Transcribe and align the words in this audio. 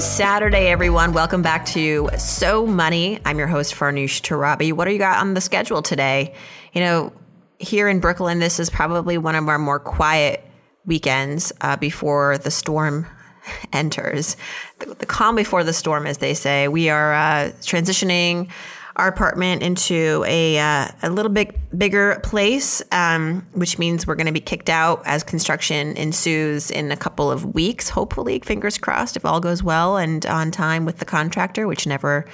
Saturday, 0.00 0.68
everyone. 0.68 1.12
Welcome 1.12 1.42
back 1.42 1.66
to 1.66 2.08
So 2.18 2.66
Money. 2.66 3.18
I'm 3.24 3.36
your 3.36 3.48
host, 3.48 3.74
Farnoosh 3.74 4.20
Torabi. 4.20 4.72
What 4.72 4.84
do 4.84 4.92
you 4.92 4.98
got 4.98 5.18
on 5.18 5.34
the 5.34 5.40
schedule 5.40 5.82
today? 5.82 6.34
You 6.72 6.82
know, 6.82 7.12
here 7.58 7.88
in 7.88 7.98
Brooklyn, 7.98 8.38
this 8.38 8.60
is 8.60 8.70
probably 8.70 9.18
one 9.18 9.34
of 9.34 9.48
our 9.48 9.58
more 9.58 9.80
quiet 9.80 10.44
weekends 10.86 11.52
uh, 11.62 11.76
before 11.76 12.38
the 12.38 12.50
storm 12.50 13.06
enters. 13.72 14.36
The, 14.78 14.94
the, 14.94 15.06
calm 15.06 15.34
before 15.34 15.64
the 15.64 15.72
storm, 15.72 16.06
as 16.06 16.18
they 16.18 16.34
say. 16.34 16.68
We 16.68 16.88
are 16.90 17.12
uh, 17.12 17.52
transitioning 17.62 18.50
our 18.98 19.06
apartment 19.08 19.62
into 19.62 20.24
a 20.26 20.58
uh, 20.58 20.88
a 21.02 21.10
little 21.10 21.30
bit 21.30 21.56
bigger 21.78 22.20
place, 22.24 22.82
um, 22.90 23.46
which 23.52 23.78
means 23.78 24.06
we're 24.06 24.16
going 24.16 24.26
to 24.26 24.32
be 24.32 24.40
kicked 24.40 24.68
out 24.68 25.02
as 25.06 25.22
construction 25.22 25.96
ensues 25.96 26.70
in 26.70 26.90
a 26.90 26.96
couple 26.96 27.30
of 27.30 27.54
weeks. 27.54 27.88
Hopefully, 27.88 28.40
fingers 28.40 28.76
crossed, 28.76 29.16
if 29.16 29.24
all 29.24 29.40
goes 29.40 29.62
well 29.62 29.96
and 29.96 30.26
on 30.26 30.50
time 30.50 30.84
with 30.84 30.98
the 30.98 31.04
contractor, 31.04 31.66
which 31.68 31.86
never 31.86 32.26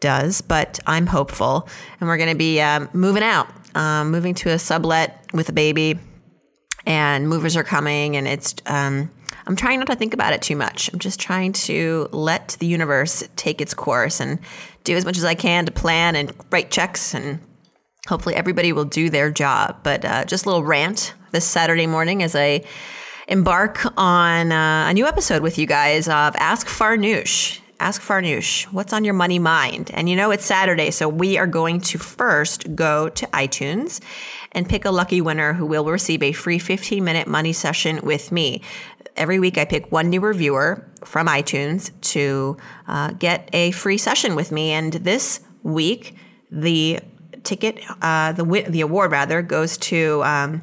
does. 0.00 0.40
But 0.40 0.80
I'm 0.86 1.06
hopeful, 1.06 1.68
and 2.00 2.08
we're 2.08 2.16
going 2.16 2.30
to 2.30 2.38
be 2.38 2.60
um, 2.60 2.88
moving 2.94 3.22
out, 3.22 3.48
um, 3.76 4.10
moving 4.10 4.34
to 4.36 4.50
a 4.50 4.58
sublet 4.58 5.26
with 5.34 5.50
a 5.50 5.52
baby, 5.52 5.98
and 6.86 7.28
movers 7.28 7.56
are 7.56 7.64
coming, 7.64 8.16
and 8.16 8.26
it's. 8.26 8.54
I'm 9.48 9.56
trying 9.56 9.78
not 9.78 9.88
to 9.88 9.96
think 9.96 10.12
about 10.12 10.34
it 10.34 10.42
too 10.42 10.56
much. 10.56 10.92
I'm 10.92 10.98
just 10.98 11.18
trying 11.18 11.54
to 11.54 12.08
let 12.12 12.58
the 12.60 12.66
universe 12.66 13.26
take 13.36 13.62
its 13.62 13.72
course 13.72 14.20
and 14.20 14.38
do 14.84 14.94
as 14.94 15.06
much 15.06 15.16
as 15.16 15.24
I 15.24 15.34
can 15.34 15.64
to 15.64 15.72
plan 15.72 16.16
and 16.16 16.32
write 16.50 16.70
checks 16.70 17.14
and 17.14 17.40
hopefully 18.06 18.34
everybody 18.34 18.74
will 18.74 18.84
do 18.84 19.08
their 19.08 19.30
job. 19.30 19.78
But 19.82 20.04
uh, 20.04 20.26
just 20.26 20.44
a 20.44 20.48
little 20.50 20.64
rant 20.64 21.14
this 21.32 21.46
Saturday 21.46 21.86
morning 21.86 22.22
as 22.22 22.36
I 22.36 22.62
embark 23.26 23.80
on 23.96 24.52
uh, 24.52 24.88
a 24.88 24.92
new 24.92 25.06
episode 25.06 25.42
with 25.42 25.56
you 25.56 25.66
guys 25.66 26.08
of 26.08 26.36
Ask 26.36 26.66
Farnoosh. 26.66 27.60
Ask 27.80 28.02
Farnoosh, 28.02 28.64
what's 28.64 28.92
on 28.92 29.04
your 29.04 29.14
money 29.14 29.38
mind? 29.38 29.90
And 29.94 30.08
you 30.08 30.16
know, 30.16 30.30
it's 30.30 30.44
Saturday, 30.44 30.90
so 30.90 31.08
we 31.08 31.38
are 31.38 31.46
going 31.46 31.80
to 31.82 31.98
first 31.98 32.74
go 32.74 33.08
to 33.10 33.26
iTunes 33.28 34.00
and 34.52 34.68
pick 34.68 34.84
a 34.84 34.90
lucky 34.90 35.20
winner 35.20 35.52
who 35.52 35.64
will 35.64 35.84
receive 35.84 36.22
a 36.22 36.32
free 36.32 36.58
15 36.58 37.04
minute 37.04 37.28
money 37.28 37.52
session 37.52 38.00
with 38.02 38.32
me. 38.32 38.62
Every 39.18 39.40
week, 39.40 39.58
I 39.58 39.64
pick 39.64 39.90
one 39.90 40.08
new 40.08 40.20
reviewer 40.20 40.88
from 41.04 41.26
iTunes 41.26 41.90
to 42.12 42.56
uh, 42.86 43.10
get 43.12 43.50
a 43.52 43.72
free 43.72 43.98
session 43.98 44.36
with 44.36 44.52
me. 44.52 44.70
And 44.70 44.92
this 44.92 45.40
week, 45.64 46.14
the 46.52 47.00
ticket, 47.42 47.80
uh, 48.00 48.32
the 48.32 48.64
the 48.68 48.80
award 48.80 49.10
rather, 49.10 49.42
goes 49.42 49.76
to 49.78 50.22
um, 50.24 50.62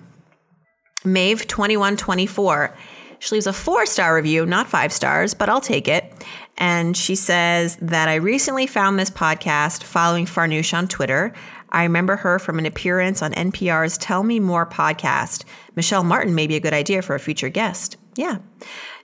Mave 1.03 1.47
twenty 1.47 1.77
one 1.77 1.97
twenty 1.97 2.25
four. 2.25 2.75
She 3.19 3.35
leaves 3.35 3.47
a 3.47 3.53
four 3.53 3.85
star 3.85 4.15
review, 4.15 4.45
not 4.45 4.67
five 4.67 4.93
stars, 4.93 5.33
but 5.33 5.49
I'll 5.49 5.61
take 5.61 5.87
it. 5.87 6.13
And 6.57 6.95
she 6.95 7.15
says 7.15 7.77
that 7.81 8.07
I 8.07 8.15
recently 8.15 8.67
found 8.67 8.97
this 8.97 9.09
podcast 9.09 9.83
following 9.83 10.25
Farnoosh 10.25 10.73
on 10.73 10.87
Twitter. 10.87 11.33
I 11.69 11.83
remember 11.83 12.15
her 12.15 12.39
from 12.39 12.57
an 12.57 12.65
appearance 12.65 13.21
on 13.21 13.33
NPR's 13.33 13.97
Tell 13.97 14.23
Me 14.23 14.39
More 14.39 14.65
podcast. 14.65 15.43
Michelle 15.75 16.05
Martin 16.05 16.33
may 16.33 16.47
be 16.47 16.55
a 16.55 16.61
good 16.61 16.73
idea 16.73 17.01
for 17.01 17.15
a 17.15 17.19
future 17.19 17.49
guest. 17.49 17.97
Yeah. 18.15 18.37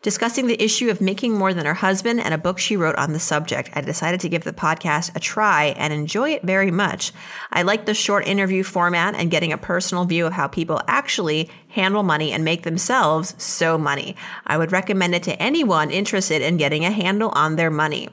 Discussing 0.02 0.48
the 0.48 0.62
issue 0.64 0.90
of 0.90 1.02
making 1.02 1.34
more 1.34 1.54
than 1.54 1.66
her 1.66 1.74
husband 1.74 2.22
and 2.22 2.34
a 2.34 2.38
book 2.38 2.58
she 2.58 2.78
wrote 2.78 2.96
on 2.96 3.12
the 3.12 3.20
subject, 3.20 3.70
I 3.74 3.82
decided 3.82 4.22
to 4.22 4.30
give 4.30 4.46
the 4.46 4.54
podcast 4.54 5.16
a 5.16 5.20
try 5.20 5.76
and 5.78 5.92
enjoy 5.94 6.32
it 6.32 6.44
very 6.44 6.72
much. 6.72 7.12
I 7.52 7.64
like 7.64 7.86
the 7.86 7.94
short 7.94 8.26
interview 8.26 8.64
format 8.64 9.16
and 9.16 9.30
getting 9.30 9.52
a 9.52 9.58
personal 9.58 10.06
view 10.06 10.26
of 10.26 10.34
how 10.34 10.48
people 10.48 10.82
actually 10.88 11.50
handle 11.68 12.04
money 12.04 12.32
and 12.32 12.46
make 12.46 12.64
themselves 12.64 13.36
so 13.38 13.78
money. 13.78 14.16
I 14.48 14.58
would 14.58 14.72
recommend 14.72 15.14
it 15.14 15.24
to 15.24 15.42
anyone 15.42 15.92
interested 15.92 16.42
in 16.42 16.58
getting 16.58 16.86
a 16.86 16.92
handle 16.92 17.30
on 17.36 17.58
their 17.58 17.72
money. 17.72 18.10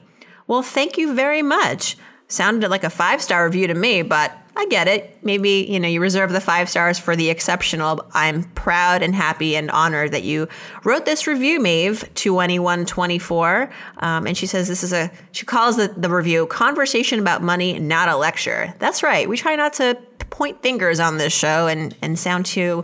Well, 0.47 0.63
thank 0.63 0.97
you 0.97 1.13
very 1.13 1.41
much. 1.41 1.97
Sounded 2.27 2.69
like 2.69 2.83
a 2.83 2.89
five 2.89 3.21
star 3.21 3.45
review 3.45 3.67
to 3.67 3.73
me, 3.73 4.03
but 4.03 4.31
I 4.59 4.65
get 4.65 4.89
it. 4.89 5.17
Maybe, 5.23 5.65
you 5.69 5.79
know, 5.79 5.87
you 5.87 6.01
reserve 6.01 6.33
the 6.33 6.41
five 6.41 6.67
stars 6.67 6.99
for 6.99 7.15
the 7.15 7.29
exceptional. 7.29 8.05
I'm 8.13 8.43
proud 8.43 9.01
and 9.01 9.15
happy 9.15 9.55
and 9.55 9.71
honored 9.71 10.11
that 10.11 10.23
you 10.23 10.49
wrote 10.83 11.05
this 11.05 11.27
review, 11.27 11.61
Maeve, 11.61 12.01
22124. 12.15 13.71
Um, 13.99 14.27
and 14.27 14.37
she 14.37 14.45
says 14.45 14.67
this 14.67 14.83
is 14.83 14.91
a, 14.91 15.09
she 15.31 15.45
calls 15.45 15.77
the, 15.77 15.87
the 15.95 16.09
review 16.09 16.45
Conversation 16.45 17.19
About 17.19 17.41
Money, 17.41 17.79
Not 17.79 18.09
a 18.09 18.17
Lecture. 18.17 18.73
That's 18.79 19.01
right. 19.01 19.29
We 19.29 19.37
try 19.37 19.55
not 19.55 19.71
to 19.75 19.97
point 20.29 20.61
fingers 20.61 20.99
on 20.99 21.19
this 21.19 21.31
show 21.31 21.67
and, 21.67 21.95
and 22.01 22.19
sound 22.19 22.45
too 22.45 22.83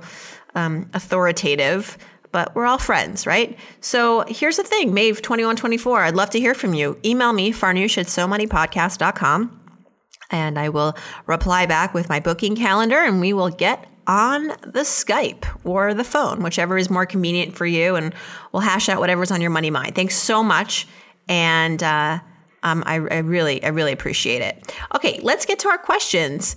um, 0.55 0.89
authoritative 0.93 1.97
but 2.31 2.53
we're 2.53 2.65
all 2.65 2.77
friends, 2.77 3.25
right? 3.25 3.57
So 3.79 4.25
here's 4.27 4.57
the 4.57 4.63
thing, 4.63 4.91
Maeve2124, 4.91 5.99
I'd 5.99 6.15
love 6.15 6.31
to 6.31 6.39
hear 6.39 6.53
from 6.53 6.73
you. 6.73 6.99
Email 7.05 7.31
me, 7.31 7.53
farnoosh 7.53 7.97
at 7.97 8.07
somoneypodcast.com 8.07 9.64
and 10.31 10.57
I 10.57 10.69
will 10.69 10.95
reply 11.25 11.65
back 11.65 11.93
with 11.93 12.09
my 12.09 12.19
booking 12.19 12.55
calendar 12.55 12.97
and 12.97 13.19
we 13.19 13.33
will 13.33 13.49
get 13.49 13.87
on 14.07 14.47
the 14.47 14.83
Skype 14.83 15.45
or 15.63 15.93
the 15.93 16.03
phone, 16.03 16.43
whichever 16.43 16.77
is 16.77 16.89
more 16.89 17.05
convenient 17.05 17.55
for 17.55 17.65
you, 17.65 17.95
and 17.95 18.13
we'll 18.51 18.61
hash 18.61 18.89
out 18.89 18.99
whatever's 18.99 19.31
on 19.31 19.41
your 19.41 19.49
money 19.49 19.69
mind. 19.69 19.95
Thanks 19.95 20.15
so 20.15 20.43
much, 20.43 20.87
and 21.27 21.81
uh, 21.81 22.19
um, 22.63 22.83
I, 22.85 22.95
I 22.95 23.17
really, 23.19 23.63
I 23.63 23.69
really 23.69 23.91
appreciate 23.91 24.41
it. 24.41 24.73
Okay, 24.95 25.19
let's 25.23 25.45
get 25.45 25.59
to 25.59 25.69
our 25.69 25.77
questions, 25.77 26.55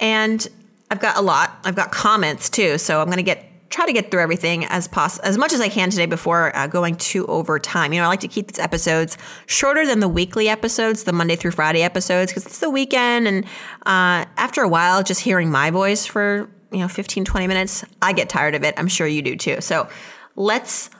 and 0.00 0.46
I've 0.90 1.00
got 1.00 1.16
a 1.16 1.22
lot. 1.22 1.58
I've 1.64 1.76
got 1.76 1.92
comments 1.92 2.50
too, 2.50 2.78
so 2.78 3.00
I'm 3.00 3.06
going 3.06 3.16
to 3.16 3.22
get 3.22 3.44
try 3.70 3.86
to 3.86 3.92
get 3.92 4.10
through 4.10 4.22
everything 4.22 4.64
as 4.66 4.88
poss- 4.88 5.18
as 5.20 5.36
much 5.36 5.52
as 5.52 5.60
I 5.60 5.68
can 5.68 5.90
today 5.90 6.06
before 6.06 6.54
uh, 6.56 6.66
going 6.66 6.96
to 6.96 7.26
overtime. 7.26 7.92
You 7.92 8.00
know, 8.00 8.06
I 8.06 8.08
like 8.08 8.20
to 8.20 8.28
keep 8.28 8.48
these 8.48 8.58
episodes 8.58 9.18
shorter 9.46 9.86
than 9.86 10.00
the 10.00 10.08
weekly 10.08 10.48
episodes, 10.48 11.04
the 11.04 11.12
Monday 11.12 11.36
through 11.36 11.52
Friday 11.52 11.82
episodes, 11.82 12.30
because 12.30 12.46
it's 12.46 12.60
the 12.60 12.70
weekend. 12.70 13.26
And 13.26 13.44
uh, 13.86 14.26
after 14.36 14.62
a 14.62 14.68
while, 14.68 15.02
just 15.02 15.20
hearing 15.20 15.50
my 15.50 15.70
voice 15.70 16.06
for, 16.06 16.48
you 16.70 16.78
know, 16.78 16.88
15, 16.88 17.24
20 17.24 17.46
minutes, 17.46 17.84
I 18.00 18.12
get 18.12 18.28
tired 18.28 18.54
of 18.54 18.62
it. 18.62 18.74
I'm 18.76 18.88
sure 18.88 19.06
you 19.06 19.22
do 19.22 19.36
too. 19.36 19.60
So 19.60 19.88
let's 20.36 20.90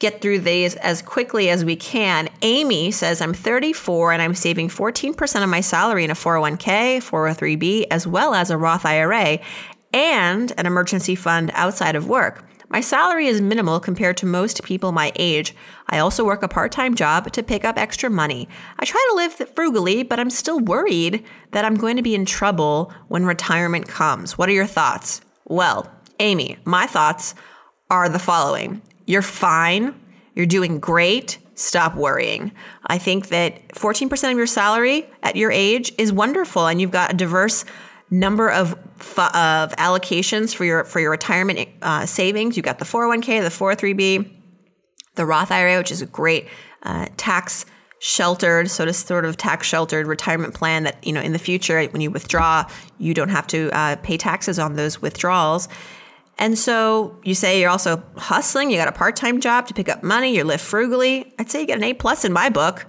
get 0.00 0.20
through 0.20 0.40
these 0.40 0.74
as 0.76 1.00
quickly 1.02 1.48
as 1.48 1.64
we 1.64 1.76
can. 1.76 2.28
Amy 2.42 2.90
says, 2.90 3.20
I'm 3.20 3.32
34 3.32 4.12
and 4.12 4.20
I'm 4.20 4.34
saving 4.34 4.68
14% 4.68 5.42
of 5.42 5.48
my 5.48 5.60
salary 5.60 6.04
in 6.04 6.10
a 6.10 6.14
401k, 6.14 6.98
403b, 6.98 7.86
as 7.90 8.06
well 8.06 8.34
as 8.34 8.50
a 8.50 8.58
Roth 8.58 8.84
IRA 8.84 9.38
and 9.94 10.52
an 10.58 10.66
emergency 10.66 11.14
fund 11.14 11.50
outside 11.54 11.94
of 11.96 12.08
work. 12.08 12.44
My 12.68 12.80
salary 12.80 13.28
is 13.28 13.40
minimal 13.40 13.78
compared 13.78 14.16
to 14.16 14.26
most 14.26 14.64
people 14.64 14.90
my 14.90 15.12
age. 15.14 15.54
I 15.88 15.98
also 15.98 16.24
work 16.24 16.42
a 16.42 16.48
part 16.48 16.72
time 16.72 16.96
job 16.96 17.30
to 17.32 17.42
pick 17.42 17.64
up 17.64 17.78
extra 17.78 18.10
money. 18.10 18.48
I 18.80 18.84
try 18.84 19.06
to 19.10 19.16
live 19.16 19.54
frugally, 19.54 20.02
but 20.02 20.18
I'm 20.18 20.30
still 20.30 20.58
worried 20.58 21.24
that 21.52 21.64
I'm 21.64 21.76
going 21.76 21.96
to 21.96 22.02
be 22.02 22.16
in 22.16 22.26
trouble 22.26 22.92
when 23.06 23.24
retirement 23.24 23.86
comes. 23.86 24.36
What 24.36 24.48
are 24.48 24.52
your 24.52 24.66
thoughts? 24.66 25.20
Well, 25.44 25.88
Amy, 26.18 26.56
my 26.64 26.86
thoughts 26.86 27.36
are 27.90 28.08
the 28.08 28.18
following 28.18 28.82
You're 29.06 29.22
fine, 29.22 29.94
you're 30.34 30.46
doing 30.46 30.80
great. 30.80 31.38
Stop 31.56 31.94
worrying. 31.94 32.50
I 32.88 32.98
think 32.98 33.28
that 33.28 33.68
14% 33.68 34.32
of 34.32 34.36
your 34.36 34.48
salary 34.48 35.08
at 35.22 35.36
your 35.36 35.52
age 35.52 35.92
is 35.98 36.12
wonderful, 36.12 36.66
and 36.66 36.80
you've 36.80 36.90
got 36.90 37.12
a 37.12 37.16
diverse 37.16 37.64
number 38.14 38.50
of 38.50 38.72
of 39.18 39.72
allocations 39.76 40.54
for 40.54 40.64
your 40.64 40.84
for 40.84 41.00
your 41.00 41.10
retirement 41.10 41.68
uh, 41.82 42.06
savings. 42.06 42.56
You've 42.56 42.64
got 42.64 42.78
the 42.78 42.84
401k, 42.84 43.42
the 43.42 43.48
403b, 43.48 44.30
the 45.16 45.26
Roth 45.26 45.50
IRA, 45.50 45.78
which 45.78 45.90
is 45.90 46.02
a 46.02 46.06
great 46.06 46.48
uh, 46.82 47.06
tax 47.16 47.66
sheltered, 47.98 48.70
so 48.70 48.84
to 48.84 48.92
sort 48.92 49.24
of 49.24 49.36
tax 49.36 49.66
sheltered 49.66 50.06
retirement 50.06 50.54
plan 50.54 50.84
that 50.84 51.04
you 51.06 51.12
know 51.12 51.20
in 51.20 51.32
the 51.32 51.38
future 51.38 51.82
when 51.86 52.00
you 52.02 52.10
withdraw, 52.10 52.64
you 52.98 53.14
don't 53.14 53.30
have 53.30 53.46
to 53.48 53.70
uh, 53.72 53.96
pay 53.96 54.16
taxes 54.16 54.58
on 54.58 54.76
those 54.76 55.02
withdrawals. 55.02 55.68
And 56.36 56.58
so 56.58 57.16
you 57.22 57.34
say 57.34 57.60
you're 57.60 57.70
also 57.70 58.02
hustling. 58.16 58.70
You 58.70 58.76
got 58.76 58.88
a 58.88 58.92
part 58.92 59.16
time 59.16 59.40
job 59.40 59.68
to 59.68 59.74
pick 59.74 59.88
up 59.88 60.02
money. 60.02 60.34
You 60.34 60.44
live 60.44 60.60
frugally. 60.60 61.32
I'd 61.38 61.50
say 61.50 61.60
you 61.60 61.66
get 61.66 61.78
an 61.78 61.84
A 61.84 61.94
plus 61.94 62.24
in 62.24 62.32
my 62.32 62.50
book. 62.50 62.86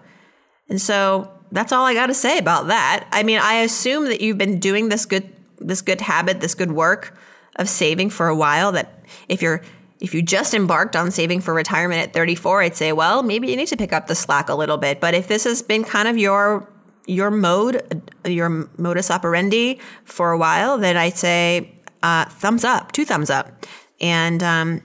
And 0.67 0.81
so 0.81 1.31
that's 1.51 1.71
all 1.71 1.85
I 1.85 1.93
got 1.93 2.07
to 2.07 2.13
say 2.13 2.37
about 2.37 2.67
that. 2.67 3.07
I 3.11 3.23
mean, 3.23 3.39
I 3.39 3.55
assume 3.55 4.05
that 4.05 4.21
you've 4.21 4.37
been 4.37 4.59
doing 4.59 4.89
this 4.89 5.05
good 5.05 5.31
this 5.59 5.81
good 5.81 6.01
habit, 6.01 6.41
this 6.41 6.53
good 6.53 6.71
work 6.71 7.17
of 7.55 7.69
saving 7.69 8.09
for 8.09 8.27
a 8.27 8.35
while 8.35 8.71
that 8.73 9.05
if 9.29 9.41
you're 9.41 9.61
if 9.99 10.13
you 10.13 10.21
just 10.21 10.53
embarked 10.53 10.95
on 10.95 11.09
saving 11.09 11.41
for 11.41 11.53
retirement 11.53 12.01
at 12.01 12.13
34, 12.13 12.63
I'd 12.63 12.75
say, 12.75 12.91
well, 12.91 13.23
maybe 13.23 13.47
you 13.47 13.55
need 13.55 13.67
to 13.67 13.77
pick 13.77 13.93
up 13.93 14.07
the 14.07 14.15
slack 14.15 14.49
a 14.49 14.55
little 14.55 14.77
bit. 14.77 14.99
But 14.99 15.13
if 15.13 15.27
this 15.27 15.45
has 15.45 15.61
been 15.61 15.83
kind 15.83 16.07
of 16.07 16.17
your 16.17 16.69
your 17.07 17.31
mode, 17.31 18.03
your 18.25 18.49
modus 18.77 19.11
operandi 19.11 19.79
for 20.03 20.31
a 20.31 20.37
while, 20.37 20.77
then 20.77 20.97
I'd 20.97 21.17
say 21.17 21.71
uh, 22.03 22.25
thumbs 22.25 22.63
up, 22.63 22.91
two 22.91 23.05
thumbs 23.05 23.29
up, 23.29 23.65
and 24.01 24.41
um, 24.43 24.81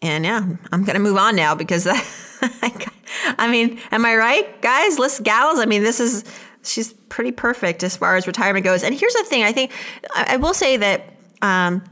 and 0.00 0.24
yeah, 0.24 0.44
I'm 0.72 0.84
gonna 0.84 0.98
move 0.98 1.16
on 1.16 1.36
now 1.36 1.54
because 1.54 1.86
I 3.42 3.48
mean, 3.48 3.80
am 3.90 4.06
I 4.06 4.14
right, 4.14 4.62
guys? 4.62 5.00
List 5.00 5.24
gals. 5.24 5.58
I 5.58 5.66
mean, 5.66 5.82
this 5.82 5.98
is 5.98 6.24
she's 6.62 6.92
pretty 7.08 7.32
perfect 7.32 7.82
as 7.82 7.96
far 7.96 8.14
as 8.14 8.28
retirement 8.28 8.64
goes. 8.64 8.84
And 8.84 8.94
here's 8.94 9.14
the 9.14 9.24
thing: 9.24 9.42
I 9.42 9.50
think 9.50 9.72
I, 10.14 10.34
I 10.34 10.36
will 10.36 10.54
say 10.54 10.76
that. 10.76 11.14
Um, 11.42 11.82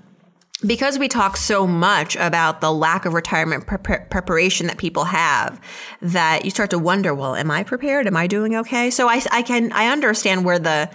because 0.64 0.99
we 0.99 1.08
talk 1.08 1.38
so 1.38 1.67
much 1.67 2.17
about 2.17 2.61
the 2.61 2.70
lack 2.70 3.06
of 3.06 3.14
retirement 3.14 3.67
pre- 3.67 3.79
preparation 4.11 4.67
that 4.67 4.76
people 4.76 5.05
have 5.05 5.58
that 6.02 6.44
you 6.44 6.50
start 6.50 6.69
to 6.69 6.79
wonder 6.79 7.14
well 7.14 7.35
am 7.35 7.50
i 7.50 7.62
prepared 7.62 8.06
am 8.06 8.14
i 8.14 8.26
doing 8.26 8.55
okay 8.55 8.91
so 8.91 9.08
I, 9.08 9.23
I 9.32 9.41
can 9.41 9.73
i 9.73 9.87
understand 9.87 10.44
where 10.44 10.58
the 10.58 10.91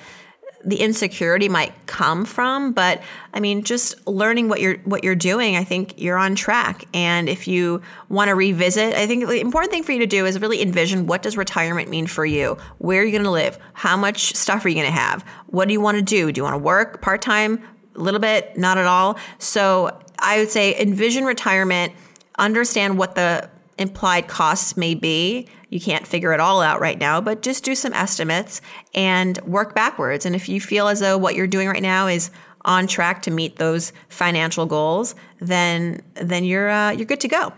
the 0.65 0.77
insecurity 0.77 1.47
might 1.47 1.73
come 1.85 2.25
from 2.25 2.71
but 2.71 3.01
i 3.33 3.39
mean 3.39 3.63
just 3.63 4.07
learning 4.07 4.49
what 4.49 4.59
you're 4.59 4.77
what 4.79 5.03
you're 5.03 5.15
doing 5.15 5.55
i 5.55 5.63
think 5.63 5.93
you're 5.97 6.17
on 6.17 6.35
track. 6.35 6.85
And 6.93 7.29
if 7.29 7.47
you 7.47 7.81
want 8.09 8.29
to 8.29 8.35
revisit 8.35 8.95
i 8.95 9.05
think 9.07 9.27
the 9.27 9.39
important 9.39 9.71
thing 9.71 9.83
for 9.83 9.91
you 9.91 9.99
to 9.99 10.07
do 10.07 10.25
is 10.25 10.39
really 10.39 10.61
envision 10.61 11.07
what 11.07 11.21
does 11.21 11.37
retirement 11.37 11.89
mean 11.89 12.07
for 12.07 12.25
you? 12.25 12.57
Where 12.77 13.01
are 13.01 13.05
you 13.05 13.11
going 13.11 13.23
to 13.23 13.29
live? 13.29 13.57
How 13.73 13.97
much 13.97 14.35
stuff 14.35 14.65
are 14.65 14.69
you 14.69 14.75
going 14.75 14.87
to 14.87 14.91
have? 14.91 15.23
What 15.47 15.67
do 15.67 15.73
you 15.73 15.81
want 15.81 15.97
to 15.97 16.03
do? 16.03 16.31
Do 16.31 16.39
you 16.39 16.43
want 16.43 16.55
to 16.55 16.59
work 16.59 17.01
part-time? 17.01 17.61
A 17.95 17.99
little 17.99 18.19
bit, 18.19 18.57
not 18.57 18.77
at 18.77 18.85
all. 18.85 19.17
So 19.39 19.97
I 20.19 20.39
would 20.39 20.49
say 20.49 20.79
envision 20.79 21.23
retirement, 21.25 21.93
understand 22.37 22.97
what 22.97 23.15
the 23.15 23.49
implied 23.77 24.27
costs 24.27 24.75
may 24.75 24.95
be. 24.95 25.47
You 25.69 25.79
can't 25.79 26.07
figure 26.07 26.33
it 26.33 26.39
all 26.39 26.61
out 26.61 26.79
right 26.79 26.99
now, 26.99 27.21
but 27.21 27.41
just 27.41 27.63
do 27.63 27.75
some 27.75 27.93
estimates 27.93 28.61
and 28.93 29.37
work 29.39 29.73
backwards. 29.75 30.25
And 30.25 30.35
if 30.35 30.47
you 30.47 30.61
feel 30.61 30.87
as 30.87 30.99
though 30.99 31.17
what 31.17 31.35
you're 31.35 31.47
doing 31.47 31.67
right 31.67 31.81
now 31.81 32.07
is 32.07 32.31
on 32.63 32.87
track 32.87 33.21
to 33.23 33.31
meet 33.31 33.57
those 33.57 33.93
financial 34.09 34.65
goals, 34.65 35.15
then 35.39 36.01
then 36.15 36.43
you're 36.43 36.69
uh, 36.69 36.91
you're 36.91 37.05
good 37.05 37.21
to 37.21 37.27
go. 37.27 37.53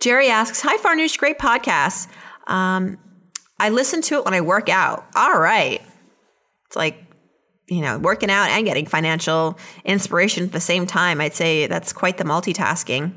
Jerry 0.00 0.28
asks, 0.28 0.60
"Hi 0.62 0.76
Farnoosh, 0.78 1.18
great 1.18 1.38
podcast. 1.38 2.08
Um, 2.46 2.98
I 3.58 3.70
listen 3.70 4.02
to 4.02 4.16
it 4.16 4.24
when 4.24 4.34
I 4.34 4.40
work 4.40 4.68
out. 4.68 5.06
All 5.14 5.38
right, 5.38 5.82
it's 6.66 6.76
like 6.76 7.04
you 7.68 7.82
know, 7.82 7.98
working 7.98 8.30
out 8.30 8.48
and 8.48 8.64
getting 8.64 8.86
financial 8.86 9.58
inspiration 9.84 10.44
at 10.44 10.52
the 10.52 10.60
same 10.60 10.86
time. 10.86 11.20
I'd 11.20 11.34
say 11.34 11.66
that's 11.66 11.92
quite 11.92 12.16
the 12.16 12.24
multitasking. 12.24 13.12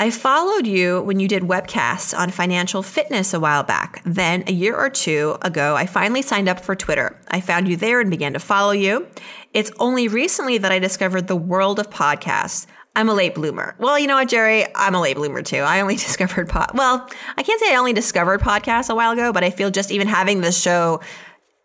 I 0.00 0.10
followed 0.10 0.64
you 0.64 1.02
when 1.02 1.18
you 1.18 1.26
did 1.26 1.42
webcasts 1.42 2.16
on 2.16 2.30
financial 2.30 2.84
fitness 2.84 3.34
a 3.34 3.40
while 3.40 3.64
back. 3.64 4.00
Then, 4.06 4.44
a 4.46 4.52
year 4.52 4.76
or 4.76 4.88
two 4.88 5.36
ago, 5.42 5.74
I 5.74 5.86
finally 5.86 6.22
signed 6.22 6.48
up 6.48 6.60
for 6.60 6.76
Twitter. 6.76 7.20
I 7.32 7.40
found 7.40 7.66
you 7.66 7.76
there 7.76 8.00
and 8.00 8.08
began 8.08 8.32
to 8.34 8.38
follow 8.38 8.70
you. 8.70 9.08
It's 9.52 9.72
only 9.80 10.06
recently 10.06 10.56
that 10.58 10.70
I 10.70 10.78
discovered 10.78 11.26
the 11.26 11.34
world 11.34 11.80
of 11.80 11.90
podcasts. 11.90 12.68
I'm 12.94 13.08
a 13.08 13.14
late 13.14 13.34
bloomer. 13.34 13.74
Well, 13.80 13.98
you 13.98 14.06
know 14.06 14.14
what, 14.14 14.28
Jerry? 14.28 14.66
I'm 14.76 14.94
a 14.94 15.00
late 15.00 15.16
bloomer 15.16 15.42
too. 15.42 15.58
I 15.58 15.80
only 15.80 15.96
discovered 16.06 16.48
pod. 16.48 16.70
Well, 16.74 17.10
I 17.36 17.42
can't 17.42 17.60
say 17.60 17.72
I 17.72 17.76
only 17.76 17.92
discovered 17.92 18.40
podcasts 18.40 18.90
a 18.90 18.94
while 18.94 19.10
ago, 19.10 19.32
but 19.32 19.42
I 19.42 19.50
feel 19.50 19.72
just 19.72 19.90
even 19.90 20.06
having 20.06 20.42
this 20.42 20.62
show 20.62 21.00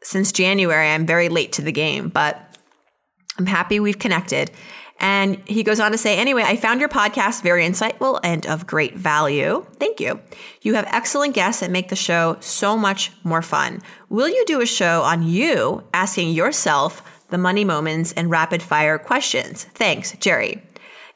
since 0.01 0.31
January. 0.31 0.89
I'm 0.89 1.06
very 1.06 1.30
late 1.30 1.51
to 1.53 1.62
the 1.62 1.71
game, 1.71 2.09
but 2.09 2.57
I'm 3.38 3.45
happy 3.45 3.80
we've 3.80 4.00
connected. 4.00 4.50
And 5.00 5.42
he 5.48 5.63
goes 5.63 5.80
on 5.80 5.92
to 5.92 5.98
say, 5.98 6.18
anyway, 6.18 6.44
I 6.44 6.56
found 6.56 6.80
your 6.80 6.90
podcast 6.90 7.42
very 7.42 7.66
insightful 7.66 8.19
and 8.24 8.45
of 8.45 8.66
great 8.66 8.95
value. 8.95 9.66
Thank 9.78 10.00
you. 10.00 10.19
You 10.62 10.75
have 10.75 10.86
excellent 10.88 11.34
guests 11.34 11.60
that 11.60 11.72
make 11.72 11.90
the 11.90 11.95
show 11.95 12.38
so 12.40 12.78
much 12.78 13.12
more 13.24 13.42
fun. 13.42 13.81
Will 14.10 14.30
you 14.30 14.45
do 14.45 14.62
a 14.62 14.66
show 14.66 15.01
on 15.01 15.24
you 15.24 15.84
asking 15.94 16.30
yourself 16.30 17.01
the 17.30 17.38
money 17.38 17.66
moments 17.66 18.13
and 18.13 18.30
rapid 18.30 18.63
fire 18.63 18.98
questions? 18.98 19.66
Thanks, 19.74 20.13
Jerry. 20.19 20.62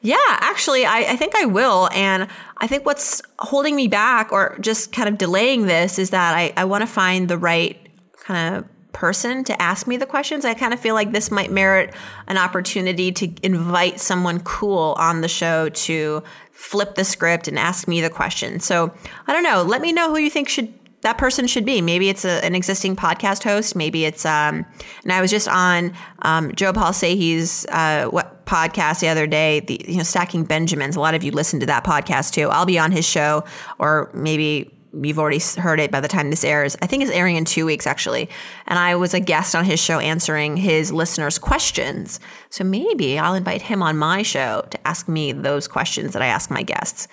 Yeah, 0.00 0.16
actually, 0.28 0.84
I, 0.84 0.98
I, 1.12 1.16
think 1.16 1.34
I 1.34 1.46
will. 1.46 1.88
And 1.92 2.28
I 2.58 2.66
think 2.66 2.86
what's 2.86 3.20
holding 3.38 3.74
me 3.74 3.88
back 3.88 4.32
or 4.32 4.56
just 4.60 4.92
kind 4.92 5.08
of 5.08 5.18
delaying 5.18 5.66
this 5.66 5.98
is 5.98 6.10
that 6.10 6.34
I, 6.34 6.52
I 6.56 6.66
want 6.66 6.82
to 6.82 6.86
find 6.86 7.28
the 7.28 7.38
right 7.38 7.76
kind 8.20 8.56
of 8.56 8.64
person 8.92 9.44
to 9.44 9.62
ask 9.62 9.86
me 9.86 9.96
the 9.96 10.06
questions. 10.06 10.44
I 10.44 10.54
kind 10.54 10.72
of 10.72 10.80
feel 10.80 10.94
like 10.94 11.12
this 11.12 11.30
might 11.30 11.50
merit 11.50 11.94
an 12.26 12.38
opportunity 12.38 13.12
to 13.12 13.30
invite 13.42 14.00
someone 14.00 14.40
cool 14.40 14.94
on 14.98 15.20
the 15.20 15.28
show 15.28 15.68
to 15.68 16.22
flip 16.52 16.94
the 16.94 17.04
script 17.04 17.48
and 17.48 17.58
ask 17.58 17.86
me 17.86 18.00
the 18.00 18.10
question. 18.10 18.60
So 18.60 18.92
I 19.26 19.32
don't 19.32 19.44
know. 19.44 19.62
Let 19.62 19.80
me 19.80 19.92
know 19.92 20.10
who 20.10 20.18
you 20.18 20.30
think 20.30 20.48
should 20.48 20.72
that 21.02 21.16
person 21.16 21.46
should 21.46 21.64
be. 21.64 21.80
Maybe 21.80 22.08
it's 22.08 22.24
a, 22.24 22.44
an 22.44 22.54
existing 22.54 22.96
podcast 22.96 23.44
host. 23.44 23.76
Maybe 23.76 24.04
it's 24.04 24.24
um. 24.24 24.66
And 25.04 25.12
I 25.12 25.20
was 25.20 25.30
just 25.30 25.48
on 25.48 25.94
um, 26.22 26.52
Joe 26.54 26.72
Saul-Sehy's 26.72 27.66
uh, 27.66 28.06
what 28.06 28.44
podcast 28.46 29.00
the 29.00 29.08
other 29.08 29.26
day. 29.26 29.60
The 29.60 29.80
you 29.86 29.98
know 29.98 30.02
stacking 30.02 30.44
Benjamins. 30.44 30.96
A 30.96 31.00
lot 31.00 31.14
of 31.14 31.22
you 31.22 31.30
listen 31.30 31.60
to 31.60 31.66
that 31.66 31.84
podcast 31.84 32.32
too. 32.32 32.48
I'll 32.48 32.66
be 32.66 32.78
on 32.78 32.90
his 32.90 33.06
show, 33.06 33.44
or 33.78 34.10
maybe 34.12 34.74
you've 34.92 35.18
already 35.18 35.40
heard 35.58 35.80
it 35.80 35.90
by 35.90 36.00
the 36.00 36.08
time 36.08 36.30
this 36.30 36.44
airs. 36.44 36.76
I 36.82 36.86
think 36.86 37.02
it's 37.02 37.12
airing 37.12 37.36
in 37.36 37.44
two 37.44 37.66
weeks, 37.66 37.86
actually. 37.86 38.28
And 38.66 38.78
I 38.78 38.96
was 38.96 39.14
a 39.14 39.20
guest 39.20 39.54
on 39.54 39.64
his 39.64 39.80
show 39.80 39.98
answering 39.98 40.56
his 40.56 40.92
listeners' 40.92 41.38
questions. 41.38 42.20
So 42.50 42.64
maybe 42.64 43.18
I'll 43.18 43.34
invite 43.34 43.62
him 43.62 43.82
on 43.82 43.96
my 43.96 44.22
show 44.22 44.66
to 44.70 44.88
ask 44.88 45.08
me 45.08 45.32
those 45.32 45.68
questions 45.68 46.12
that 46.12 46.22
I 46.22 46.26
ask 46.26 46.50
my 46.50 46.62
guests. 46.62 47.08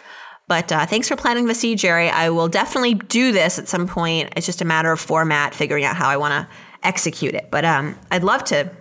But 0.47 0.71
uh, 0.71 0.85
thanks 0.85 1.07
for 1.07 1.15
planting 1.15 1.47
the 1.47 1.55
seed, 1.55 1.79
Jerry. 1.79 2.09
I 2.09 2.29
will 2.29 2.47
definitely 2.47 2.93
do 2.93 3.31
this 3.31 3.57
at 3.57 3.67
some 3.67 3.87
point. 3.87 4.33
It's 4.35 4.45
just 4.45 4.61
a 4.61 4.65
matter 4.65 4.91
of 4.91 4.99
format, 4.99 5.55
figuring 5.55 5.83
out 5.83 5.95
how 5.95 6.07
I 6.07 6.17
want 6.17 6.33
to 6.33 6.55
execute 6.83 7.33
it. 7.33 7.49
But 7.49 7.65
um, 7.65 7.97
I'd 8.11 8.23
love 8.23 8.43
to 8.45 8.71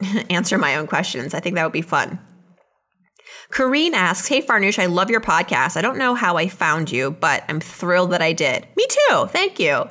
answer 0.30 0.58
my 0.58 0.76
own 0.76 0.86
questions. 0.86 1.34
I 1.34 1.40
think 1.40 1.54
that 1.54 1.64
would 1.64 1.72
be 1.72 1.82
fun. 1.82 2.18
Kareen 3.50 3.92
asks, 3.92 4.28
Hey 4.28 4.42
Farnoosh, 4.42 4.78
I 4.78 4.86
love 4.86 5.10
your 5.10 5.20
podcast. 5.20 5.76
I 5.76 5.82
don't 5.82 5.98
know 5.98 6.14
how 6.14 6.36
I 6.36 6.48
found 6.48 6.92
you, 6.92 7.10
but 7.10 7.44
I'm 7.48 7.60
thrilled 7.60 8.12
that 8.12 8.22
I 8.22 8.32
did. 8.32 8.66
Me 8.76 8.86
too. 8.88 9.26
Thank 9.28 9.58
you. 9.58 9.84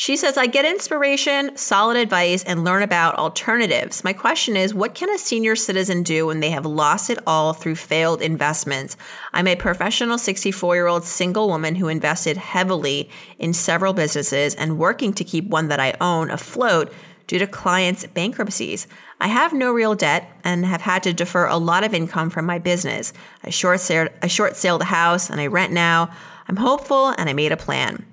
She 0.00 0.16
says, 0.16 0.38
I 0.38 0.46
get 0.46 0.64
inspiration, 0.64 1.54
solid 1.58 1.98
advice, 1.98 2.42
and 2.44 2.64
learn 2.64 2.82
about 2.82 3.16
alternatives. 3.16 4.02
My 4.02 4.14
question 4.14 4.56
is, 4.56 4.72
what 4.72 4.94
can 4.94 5.10
a 5.10 5.18
senior 5.18 5.54
citizen 5.54 6.02
do 6.02 6.24
when 6.24 6.40
they 6.40 6.48
have 6.48 6.64
lost 6.64 7.10
it 7.10 7.18
all 7.26 7.52
through 7.52 7.74
failed 7.74 8.22
investments? 8.22 8.96
I'm 9.34 9.46
a 9.46 9.56
professional 9.56 10.16
64 10.16 10.74
year 10.74 10.86
old 10.86 11.04
single 11.04 11.48
woman 11.48 11.74
who 11.74 11.88
invested 11.88 12.38
heavily 12.38 13.10
in 13.38 13.52
several 13.52 13.92
businesses 13.92 14.54
and 14.54 14.78
working 14.78 15.12
to 15.12 15.22
keep 15.22 15.46
one 15.48 15.68
that 15.68 15.80
I 15.80 15.94
own 16.00 16.30
afloat 16.30 16.90
due 17.30 17.38
to 17.38 17.46
clients' 17.46 18.04
bankruptcies. 18.08 18.88
I 19.20 19.28
have 19.28 19.52
no 19.52 19.70
real 19.70 19.94
debt 19.94 20.28
and 20.42 20.66
have 20.66 20.80
had 20.80 21.04
to 21.04 21.12
defer 21.12 21.46
a 21.46 21.58
lot 21.58 21.84
of 21.84 21.94
income 21.94 22.28
from 22.28 22.44
my 22.44 22.58
business. 22.58 23.12
I 23.44 23.50
short 23.50 23.78
sailed, 23.78 24.08
I 24.20 24.26
short 24.26 24.56
sailed 24.56 24.80
the 24.80 24.86
house 24.86 25.30
and 25.30 25.40
I 25.40 25.46
rent 25.46 25.72
now. 25.72 26.10
I'm 26.48 26.56
hopeful 26.56 27.10
and 27.10 27.30
I 27.30 27.32
made 27.32 27.52
a 27.52 27.56
plan. 27.56 28.04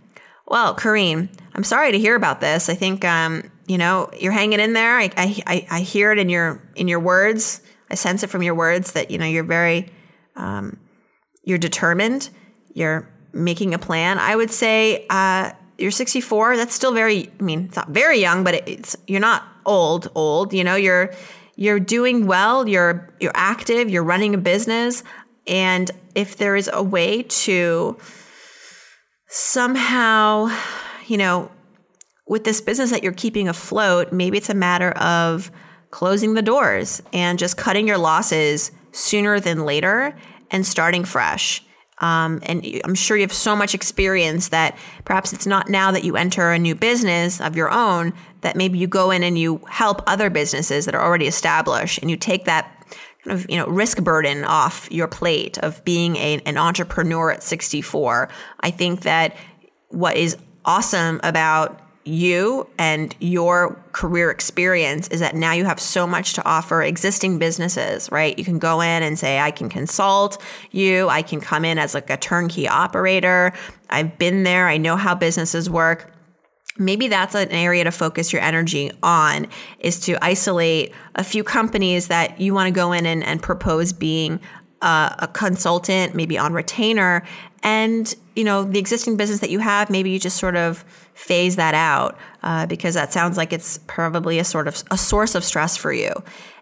Well, 0.46 0.76
Kareen, 0.76 1.30
I'm 1.56 1.64
sorry 1.64 1.92
to 1.94 1.98
hear 1.98 2.14
about 2.14 2.42
this. 2.42 2.70
I 2.70 2.76
think 2.76 3.04
um, 3.06 3.50
you 3.66 3.80
know 3.80 4.12
you're 4.20 4.32
hanging 4.32 4.60
in 4.60 4.74
there. 4.74 5.00
I, 5.00 5.10
I, 5.18 5.68
I 5.68 5.80
hear 5.80 6.12
it 6.12 6.20
in 6.20 6.30
your 6.30 6.62
in 6.76 6.88
your 6.88 7.00
words. 7.00 7.62
I 7.90 7.96
sense 7.96 8.22
it 8.22 8.28
from 8.28 8.44
your 8.44 8.54
words 8.54 8.92
that 8.92 9.10
you 9.10 9.18
know 9.18 9.26
you're 9.26 9.44
very 9.44 9.92
um, 10.36 10.78
you're 11.44 11.58
determined. 11.58 12.30
You're 12.76 13.10
making 13.34 13.74
a 13.74 13.80
plan. 13.80 14.20
I 14.20 14.36
would 14.36 14.52
say 14.52 15.08
uh, 15.10 15.54
you're 15.78 15.92
64. 15.92 16.58
That's 16.58 16.74
still 16.74 16.94
very. 16.94 17.30
I 17.40 17.44
mean, 17.44 17.66
it's 17.66 17.76
not 17.76 17.90
very 17.90 18.20
young, 18.20 18.44
but 18.44 18.68
it's 18.68 18.96
you're 19.08 19.20
not 19.20 19.44
old. 19.66 20.10
Old. 20.16 20.54
You 20.54 20.64
know, 20.64 20.76
you're 20.76 21.14
you're 21.56 21.80
doing 21.80 22.26
well. 22.26 22.68
You're 22.68 23.14
you're 23.20 23.32
active. 23.36 23.90
You're 23.90 24.04
running 24.04 24.34
a 24.34 24.38
business, 24.38 25.04
and 25.48 25.90
if 26.16 26.38
there 26.38 26.56
is 26.56 26.70
a 26.72 26.82
way 26.82 27.24
to 27.24 27.98
somehow, 29.28 30.50
you 31.06 31.18
know, 31.18 31.52
with 32.28 32.44
this 32.44 32.62
business 32.62 32.92
that 32.92 33.04
you're 33.04 33.14
keeping 33.14 33.48
afloat, 33.48 34.12
maybe 34.12 34.38
it's 34.38 34.50
a 34.50 34.56
matter 34.56 34.92
of 34.92 35.52
closing 35.92 36.34
the 36.34 36.42
doors 36.42 37.02
and 37.14 37.40
just 37.40 37.58
cutting 37.58 37.88
your 37.88 37.98
losses 37.98 38.72
sooner 38.92 39.40
than 39.40 39.66
later 39.66 40.16
and 40.52 40.66
starting 40.66 41.06
fresh. 41.06 41.64
Um, 42.00 42.40
and 42.44 42.64
I'm 42.84 42.96
sure 42.96 43.18
you 43.18 43.24
have 43.24 43.34
so 43.34 43.56
much 43.56 43.74
experience 43.74 44.50
that 44.50 44.78
perhaps 45.04 45.34
it's 45.34 45.48
not 45.48 45.68
now 45.70 45.92
that 45.92 46.04
you 46.04 46.16
enter 46.16 46.52
a 46.52 46.60
new 46.60 46.76
business 46.76 47.42
of 47.42 47.56
your 47.56 47.72
own 47.72 48.14
that 48.42 48.56
maybe 48.56 48.78
you 48.78 48.88
go 48.88 49.10
in 49.10 49.24
and 49.24 49.38
you 49.38 49.62
help 49.68 50.04
other 50.06 50.30
businesses 50.30 50.86
that 50.86 50.94
are 50.94 51.02
already 51.02 51.26
established 51.26 52.00
and 52.00 52.12
you 52.12 52.18
take 52.18 52.46
that 52.46 52.72
kind 53.24 53.40
of 53.40 53.50
you 53.50 53.58
know 53.58 53.66
risk 53.68 54.04
burden 54.04 54.44
off 54.46 54.88
your 54.92 55.08
plate 55.08 55.58
of 55.60 55.84
being 55.86 56.16
a, 56.18 56.40
an 56.46 56.58
entrepreneur 56.58 57.32
at 57.32 57.42
64. 57.42 58.30
I 58.60 58.72
think 58.72 59.02
that 59.02 59.36
what 59.90 60.18
is 60.18 60.38
awesome 60.66 61.20
about 61.24 61.82
you 62.08 62.68
and 62.78 63.16
your 63.20 63.76
career 63.92 64.32
experience 64.32 65.08
is 65.10 65.20
that 65.20 65.36
now 65.36 65.52
you 65.52 65.66
have 65.66 65.80
so 65.80 66.08
much 66.08 66.34
to 66.34 66.46
offer 66.46 66.82
existing 66.82 67.40
businesses, 67.40 68.12
right? 68.12 68.38
You 68.38 68.46
can 68.46 68.60
go 68.60 68.82
in 68.82 69.04
and 69.04 69.20
say, 69.20 69.40
I 69.40 69.52
can 69.52 69.70
consult 69.70 70.42
you. 70.72 71.10
I 71.10 71.22
can 71.22 71.42
come 71.42 71.66
in 71.66 71.78
as 71.78 71.94
like 71.94 72.10
a 72.10 72.18
turnkey 72.18 72.68
operator. 72.68 73.54
I've 73.90 74.18
been 74.18 74.44
there. 74.44 74.68
I 74.68 74.78
know 74.78 74.96
how 74.96 75.16
businesses 75.16 75.70
work 75.70 76.14
maybe 76.80 77.08
that's 77.08 77.36
an 77.36 77.50
area 77.50 77.84
to 77.84 77.92
focus 77.92 78.32
your 78.32 78.42
energy 78.42 78.92
on 79.02 79.48
is 79.80 80.00
to 80.00 80.24
isolate 80.24 80.94
a 81.16 81.24
few 81.24 81.44
companies 81.44 82.08
that 82.08 82.40
you 82.40 82.54
want 82.54 82.68
to 82.68 82.72
go 82.72 82.92
in 82.92 83.06
and, 83.06 83.24
and 83.24 83.42
propose 83.42 83.94
being 83.94 84.40
uh, 84.82 85.16
a 85.20 85.28
consultant 85.28 86.14
maybe 86.14 86.38
on 86.38 86.54
retainer 86.54 87.24
and 87.64 88.16
you 88.36 88.44
know 88.44 88.64
the 88.64 88.78
existing 88.78 89.18
business 89.18 89.40
that 89.40 89.50
you 89.50 89.60
have 89.60 89.90
maybe 89.90 90.12
you 90.12 90.20
just 90.20 90.38
sort 90.38 90.56
of 90.56 90.86
phase 91.18 91.56
that 91.56 91.74
out 91.74 92.16
uh, 92.44 92.68
because 92.68 92.94
that 92.94 93.12
sounds 93.12 93.38
like 93.38 93.52
it's 93.52 93.80
probably 93.88 94.38
a 94.38 94.44
sort 94.44 94.68
of 94.68 94.84
a 94.92 94.98
source 94.98 95.34
of 95.34 95.44
stress 95.44 95.76
for 95.76 95.92
you. 95.92 96.12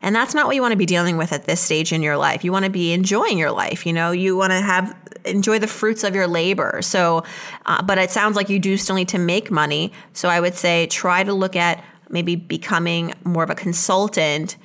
And 0.02 0.16
that's 0.16 0.34
not 0.34 0.48
what 0.48 0.56
you 0.56 0.62
want 0.62 0.72
to 0.72 0.78
be 0.78 0.86
dealing 0.86 1.18
with 1.18 1.34
at 1.34 1.44
this 1.44 1.60
stage 1.60 1.92
in 1.92 2.02
your 2.02 2.16
life. 2.16 2.46
You 2.46 2.54
want 2.54 2.64
to 2.64 2.72
be 2.72 2.94
enjoying 2.94 3.38
your 3.38 3.52
life 3.52 3.86
you 3.86 3.92
know? 3.92 4.12
You 4.12 4.38
want 4.38 4.52
to 4.52 4.62
have 4.62 4.96
enjoy 5.26 5.60
the 5.60 5.68
fruits 5.68 6.06
of 6.06 6.16
your 6.16 6.26
labor. 6.26 6.82
So 6.82 7.26
uh, 7.66 7.82
but 7.84 7.98
it 7.98 8.12
sounds 8.12 8.38
like 8.38 8.50
you 8.50 8.58
do 8.58 8.78
still 8.78 8.96
need 8.96 9.10
to 9.10 9.20
make 9.20 9.52
money. 9.52 9.92
So 10.14 10.30
i 10.30 10.40
would 10.40 10.56
say 10.56 10.88
try 10.88 11.24
to 11.24 11.34
look 11.34 11.58
at 11.58 11.84
maybe 12.10 12.38
becoming 12.38 13.14
more 13.26 13.44
of 13.44 13.50
a 13.50 13.56
consultant 13.56 14.56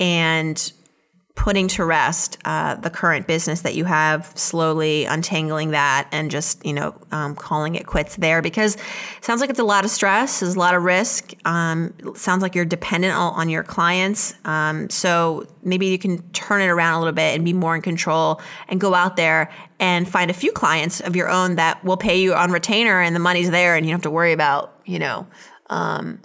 and 0.00 0.72
putting 1.38 1.68
to 1.68 1.84
rest 1.84 2.36
uh, 2.44 2.74
the 2.74 2.90
current 2.90 3.28
business 3.28 3.60
that 3.60 3.76
you 3.76 3.84
have, 3.84 4.32
slowly 4.34 5.04
untangling 5.04 5.70
that, 5.70 6.08
and 6.10 6.32
just 6.32 6.66
you 6.66 6.72
know 6.72 6.92
um, 7.12 7.36
calling 7.36 7.76
it 7.76 7.86
quits 7.86 8.16
there 8.16 8.42
because 8.42 8.74
it 8.74 9.24
sounds 9.24 9.40
like 9.40 9.48
it's 9.48 9.60
a 9.60 9.64
lot 9.64 9.84
of 9.84 9.90
stress, 9.90 10.40
there's 10.40 10.56
a 10.56 10.58
lot 10.58 10.74
of 10.74 10.82
risk. 10.82 11.32
Um, 11.44 11.94
sounds 12.16 12.42
like 12.42 12.56
you're 12.56 12.64
dependent 12.64 13.14
on 13.14 13.48
your 13.48 13.62
clients, 13.62 14.34
um, 14.44 14.90
so 14.90 15.46
maybe 15.62 15.86
you 15.86 15.98
can 15.98 16.20
turn 16.32 16.60
it 16.60 16.66
around 16.66 16.94
a 16.94 16.98
little 16.98 17.14
bit 17.14 17.36
and 17.36 17.44
be 17.44 17.52
more 17.52 17.76
in 17.76 17.82
control 17.82 18.40
and 18.68 18.80
go 18.80 18.92
out 18.92 19.14
there 19.14 19.48
and 19.78 20.08
find 20.08 20.32
a 20.32 20.34
few 20.34 20.50
clients 20.50 21.00
of 21.00 21.14
your 21.14 21.30
own 21.30 21.54
that 21.54 21.82
will 21.84 21.96
pay 21.96 22.20
you 22.20 22.34
on 22.34 22.50
retainer 22.50 23.00
and 23.00 23.14
the 23.14 23.20
money's 23.20 23.50
there 23.50 23.76
and 23.76 23.86
you 23.86 23.92
don't 23.92 23.98
have 23.98 24.02
to 24.02 24.10
worry 24.10 24.32
about 24.32 24.74
you 24.86 24.98
know 24.98 25.24
um, 25.70 26.20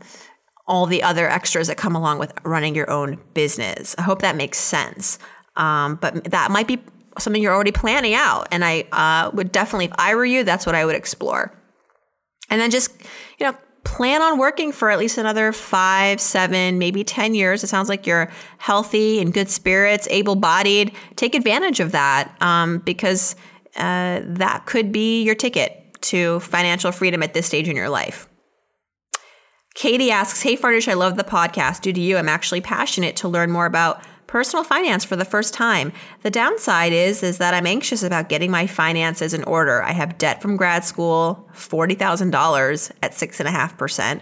all 0.65 0.85
the 0.85 1.03
other 1.03 1.27
extras 1.27 1.67
that 1.67 1.77
come 1.77 1.95
along 1.95 2.19
with 2.19 2.33
running 2.43 2.75
your 2.75 2.89
own 2.89 3.19
business. 3.33 3.95
I 3.97 4.01
hope 4.03 4.21
that 4.21 4.35
makes 4.35 4.57
sense. 4.57 5.19
Um, 5.55 5.95
but 5.95 6.25
that 6.25 6.51
might 6.51 6.67
be 6.67 6.79
something 7.19 7.41
you're 7.41 7.53
already 7.53 7.71
planning 7.71 8.13
out. 8.13 8.47
And 8.51 8.63
I 8.63 8.85
uh, 8.91 9.31
would 9.33 9.51
definitely, 9.51 9.85
if 9.85 9.93
I 9.95 10.15
were 10.15 10.25
you, 10.25 10.43
that's 10.43 10.65
what 10.65 10.75
I 10.75 10.85
would 10.85 10.95
explore. 10.95 11.53
And 12.49 12.59
then 12.59 12.71
just, 12.71 12.91
you 13.39 13.45
know, 13.45 13.55
plan 13.83 14.21
on 14.21 14.37
working 14.37 14.71
for 14.71 14.89
at 14.89 14.97
least 14.97 15.17
another 15.17 15.51
five, 15.51 16.21
seven, 16.21 16.79
maybe 16.79 17.03
10 17.03 17.35
years. 17.35 17.63
It 17.63 17.67
sounds 17.67 17.89
like 17.89 18.07
you're 18.07 18.31
healthy 18.57 19.19
and 19.19 19.33
good 19.33 19.49
spirits, 19.49 20.07
able 20.09 20.35
bodied. 20.35 20.93
Take 21.15 21.35
advantage 21.35 21.79
of 21.79 21.91
that 21.91 22.35
um, 22.41 22.79
because 22.79 23.35
uh, 23.75 24.21
that 24.23 24.65
could 24.65 24.91
be 24.91 25.23
your 25.23 25.35
ticket 25.35 25.79
to 26.01 26.39
financial 26.41 26.91
freedom 26.91 27.23
at 27.23 27.33
this 27.33 27.45
stage 27.45 27.67
in 27.67 27.75
your 27.75 27.89
life. 27.89 28.27
Katie 29.73 30.11
asks, 30.11 30.41
Hey 30.41 30.55
Farnoosh, 30.55 30.87
I 30.87 30.93
love 30.93 31.17
the 31.17 31.23
podcast. 31.23 31.81
Due 31.81 31.93
to 31.93 32.01
you, 32.01 32.17
I'm 32.17 32.29
actually 32.29 32.61
passionate 32.61 33.15
to 33.17 33.27
learn 33.27 33.51
more 33.51 33.65
about 33.65 34.03
personal 34.27 34.63
finance 34.63 35.03
for 35.03 35.15
the 35.15 35.25
first 35.25 35.53
time. 35.53 35.91
The 36.21 36.31
downside 36.31 36.93
is 36.93 37.23
is 37.23 37.39
that 37.39 37.53
I'm 37.53 37.65
anxious 37.65 38.03
about 38.03 38.29
getting 38.29 38.51
my 38.51 38.67
finances 38.67 39.33
in 39.33 39.43
order. 39.43 39.81
I 39.81 39.91
have 39.91 40.17
debt 40.17 40.41
from 40.41 40.57
grad 40.57 40.85
school, 40.85 41.49
forty 41.53 41.95
thousand 41.95 42.31
dollars 42.31 42.91
at 43.01 43.13
six 43.15 43.39
and 43.39 43.47
a 43.49 43.51
half 43.51 43.77
percent, 43.77 44.21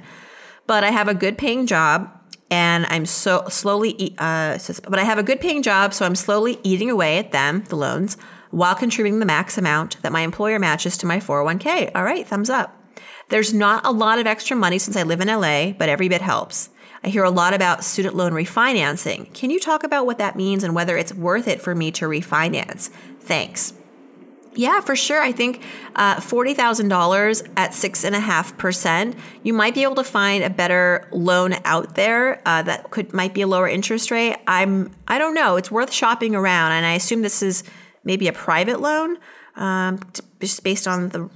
but 0.67 0.84
I 0.84 0.91
have 0.91 1.10
a 1.10 1.13
good 1.13 1.38
paying 1.38 1.67
job 1.67 2.10
and 2.50 2.86
I'm 2.88 3.05
so 3.05 3.46
slowly. 3.50 4.15
Uh, 4.17 4.58
but 4.88 5.00
I 5.00 5.03
have 5.03 5.17
a 5.17 5.24
good 5.24 5.41
paying 5.41 5.63
job, 5.63 5.93
so 5.93 6.05
I'm 6.05 6.15
slowly 6.15 6.60
eating 6.63 6.89
away 6.89 7.17
at 7.17 7.31
them, 7.31 7.63
the 7.67 7.75
loans, 7.75 8.15
while 8.51 8.75
contributing 8.75 9.20
the 9.20 9.25
max 9.25 9.58
amount 9.58 10.01
that 10.01 10.13
my 10.13 10.22
employer 10.22 10.60
matches 10.60 10.98
to 10.98 11.05
my 11.05 11.20
401k. 11.20 11.91
All 11.93 12.03
right, 12.03 12.25
thumbs 12.27 12.50
up. 12.50 12.80
There's 13.31 13.53
not 13.53 13.85
a 13.85 13.91
lot 13.91 14.19
of 14.19 14.27
extra 14.27 14.57
money 14.57 14.77
since 14.77 14.97
I 14.97 15.03
live 15.03 15.21
in 15.21 15.29
LA, 15.29 15.71
but 15.71 15.88
every 15.88 16.09
bit 16.09 16.21
helps. 16.21 16.69
I 17.01 17.07
hear 17.07 17.23
a 17.23 17.31
lot 17.31 17.53
about 17.53 17.85
student 17.85 18.13
loan 18.13 18.33
refinancing. 18.33 19.33
Can 19.33 19.50
you 19.50 19.59
talk 19.59 19.85
about 19.85 20.05
what 20.05 20.17
that 20.17 20.35
means 20.35 20.65
and 20.65 20.75
whether 20.75 20.97
it's 20.97 21.13
worth 21.13 21.47
it 21.47 21.61
for 21.61 21.73
me 21.73 21.91
to 21.93 22.05
refinance? 22.05 22.89
Thanks. 23.21 23.73
Yeah, 24.53 24.81
for 24.81 24.97
sure. 24.97 25.21
I 25.21 25.31
think 25.31 25.63
uh, 25.95 26.19
forty 26.19 26.53
thousand 26.53 26.89
dollars 26.89 27.41
at 27.55 27.73
six 27.73 28.03
and 28.03 28.13
a 28.13 28.19
half 28.19 28.57
percent, 28.57 29.15
you 29.43 29.53
might 29.53 29.73
be 29.73 29.83
able 29.83 29.95
to 29.95 30.03
find 30.03 30.43
a 30.43 30.50
better 30.50 31.07
loan 31.13 31.55
out 31.63 31.95
there 31.95 32.41
uh, 32.45 32.61
that 32.63 32.91
could 32.91 33.13
might 33.13 33.33
be 33.33 33.43
a 33.43 33.47
lower 33.47 33.69
interest 33.69 34.11
rate. 34.11 34.35
I'm 34.47 34.91
I 35.07 35.19
don't 35.19 35.33
know. 35.33 35.55
It's 35.55 35.71
worth 35.71 35.93
shopping 35.93 36.35
around, 36.35 36.73
and 36.73 36.85
I 36.85 36.95
assume 36.95 37.21
this 37.21 37.41
is 37.41 37.63
maybe 38.03 38.27
a 38.27 38.33
private 38.33 38.81
loan, 38.81 39.17
um, 39.55 40.01
just 40.41 40.65
based 40.65 40.85
on 40.85 41.09
the 41.09 41.29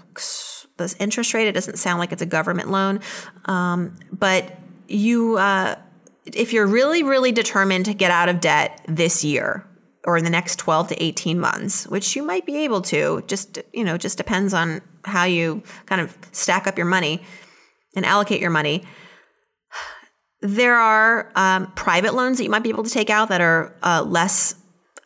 this 0.77 0.96
interest 1.00 1.34
rate. 1.34 1.48
It 1.48 1.53
doesn't 1.53 1.77
sound 1.77 2.00
like 2.00 2.12
it's 2.12 2.22
a 2.22 2.27
government 2.27 2.70
loan, 2.70 3.00
um, 3.46 3.96
but 4.12 4.58
you, 4.88 5.38
uh, 5.38 5.75
if 6.25 6.53
you're 6.53 6.67
really, 6.67 7.03
really 7.03 7.32
determined 7.32 7.86
to 7.86 7.94
get 7.94 8.12
out 8.12 8.29
of 8.29 8.39
debt 8.39 8.84
this 8.88 9.24
year 9.24 9.65
or 10.05 10.17
in 10.17 10.24
the 10.24 10.29
next 10.29 10.60
12 10.60 10.89
to 10.89 11.03
18 11.03 11.39
months, 11.39 11.88
which 11.88 12.15
you 12.15 12.24
might 12.24 12.46
be 12.46 12.58
able 12.58 12.82
to, 12.82 13.24
just 13.27 13.60
you 13.74 13.84
know, 13.84 13.98
just 13.98 14.17
depends 14.17 14.53
on 14.53 14.82
how 15.03 15.24
you 15.24 15.63
kind 15.86 16.01
of 16.01 16.17
stack 16.32 16.67
up 16.67 16.77
your 16.77 16.88
money 16.88 17.22
and 17.96 18.05
allocate 18.05 18.41
your 18.41 18.50
money. 18.50 18.84
There 20.41 20.75
are 20.75 21.32
um, 21.36 21.72
private 21.74 22.13
loans 22.13 22.38
that 22.38 22.44
you 22.44 22.50
might 22.50 22.63
be 22.63 22.70
able 22.70 22.84
to 22.84 22.89
take 22.89 23.10
out 23.10 23.29
that 23.29 23.41
are 23.41 23.75
uh, 23.82 24.03
less 24.03 24.55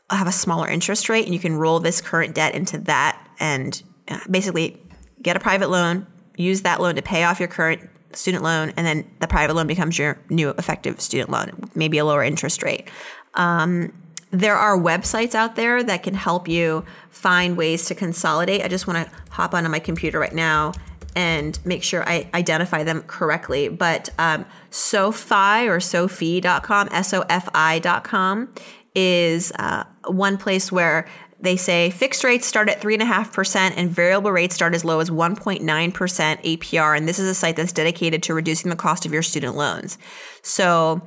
have 0.09 0.27
a 0.27 0.31
smaller 0.31 0.67
interest 0.67 1.09
rate, 1.09 1.25
and 1.25 1.33
you 1.33 1.39
can 1.39 1.55
roll 1.55 1.79
this 1.79 2.01
current 2.01 2.33
debt 2.33 2.55
into 2.55 2.77
that 2.79 3.27
and 3.39 3.81
uh, 4.07 4.19
basically 4.29 4.81
get 5.21 5.35
a 5.35 5.39
private 5.39 5.69
loan, 5.69 6.07
use 6.37 6.61
that 6.61 6.81
loan 6.81 6.95
to 6.95 7.01
pay 7.01 7.23
off 7.23 7.39
your 7.39 7.49
current 7.49 7.89
student 8.13 8.43
loan, 8.43 8.73
and 8.75 8.85
then 8.85 9.09
the 9.19 9.27
private 9.27 9.55
loan 9.55 9.67
becomes 9.67 9.97
your 9.97 10.19
new 10.29 10.49
effective 10.51 10.99
student 10.99 11.29
loan, 11.29 11.69
maybe 11.75 11.97
a 11.97 12.05
lower 12.05 12.23
interest 12.23 12.63
rate. 12.63 12.89
Um, 13.35 13.93
there 14.31 14.55
are 14.55 14.77
websites 14.77 15.35
out 15.35 15.55
there 15.55 15.83
that 15.83 16.03
can 16.03 16.13
help 16.13 16.47
you 16.47 16.85
find 17.09 17.57
ways 17.57 17.85
to 17.85 17.95
consolidate. 17.95 18.63
I 18.63 18.67
just 18.67 18.87
want 18.87 19.07
to 19.07 19.15
hop 19.31 19.53
onto 19.53 19.69
my 19.69 19.79
computer 19.79 20.19
right 20.19 20.33
now 20.33 20.73
and 21.15 21.59
make 21.65 21.83
sure 21.83 22.07
I 22.07 22.29
identify 22.33 22.83
them 22.83 23.01
correctly. 23.03 23.69
But 23.69 24.09
um, 24.19 24.45
SoFi 24.69 25.67
or 25.67 25.79
Sofi.com, 25.79 26.89
S 26.91 27.13
O 27.13 27.21
F 27.21 27.49
I.com, 27.53 28.53
is 28.93 29.51
uh, 29.57 29.83
one 30.05 30.37
place 30.37 30.71
where 30.71 31.07
they 31.41 31.55
say 31.55 31.89
fixed 31.89 32.23
rates 32.23 32.45
start 32.45 32.69
at 32.69 32.81
3.5% 32.81 33.73
and 33.75 33.89
variable 33.89 34.31
rates 34.31 34.55
start 34.55 34.75
as 34.75 34.83
low 34.83 34.99
as 34.99 35.09
1.9% 35.09 35.61
APR. 35.61 36.97
And 36.97 37.07
this 37.07 37.19
is 37.19 37.29
a 37.29 37.33
site 37.33 37.55
that's 37.55 37.71
dedicated 37.71 38.23
to 38.23 38.33
reducing 38.33 38.69
the 38.69 38.75
cost 38.75 39.05
of 39.05 39.13
your 39.13 39.21
student 39.21 39.55
loans. 39.55 39.97
So 40.41 41.01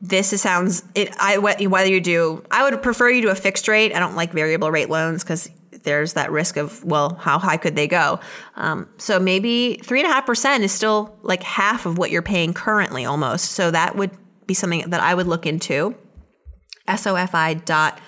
this 0.00 0.32
is, 0.32 0.40
sounds, 0.40 0.84
it, 0.94 1.12
I, 1.18 1.38
whether 1.38 1.88
you 1.88 2.00
do, 2.00 2.44
I 2.50 2.62
would 2.68 2.80
prefer 2.82 3.10
you 3.10 3.22
do 3.22 3.30
a 3.30 3.34
fixed 3.34 3.66
rate. 3.68 3.94
I 3.94 3.98
don't 3.98 4.14
like 4.16 4.32
variable 4.32 4.70
rate 4.70 4.88
loans 4.88 5.24
because 5.24 5.48
there's 5.82 6.12
that 6.12 6.30
risk 6.30 6.56
of, 6.56 6.84
well, 6.84 7.16
how 7.16 7.38
high 7.38 7.56
could 7.56 7.74
they 7.74 7.88
go? 7.88 8.20
Um, 8.56 8.88
so 8.98 9.18
maybe 9.18 9.80
3.5% 9.82 10.60
is 10.60 10.70
still 10.72 11.18
like 11.22 11.42
half 11.42 11.86
of 11.86 11.98
what 11.98 12.10
you're 12.10 12.22
paying 12.22 12.54
currently 12.54 13.04
almost. 13.04 13.52
So 13.52 13.70
that 13.70 13.96
would 13.96 14.12
be 14.46 14.54
something 14.54 14.90
that 14.90 15.00
I 15.00 15.14
would 15.14 15.26
look 15.26 15.46
into. 15.46 15.96
SOFI.com. 16.88 18.02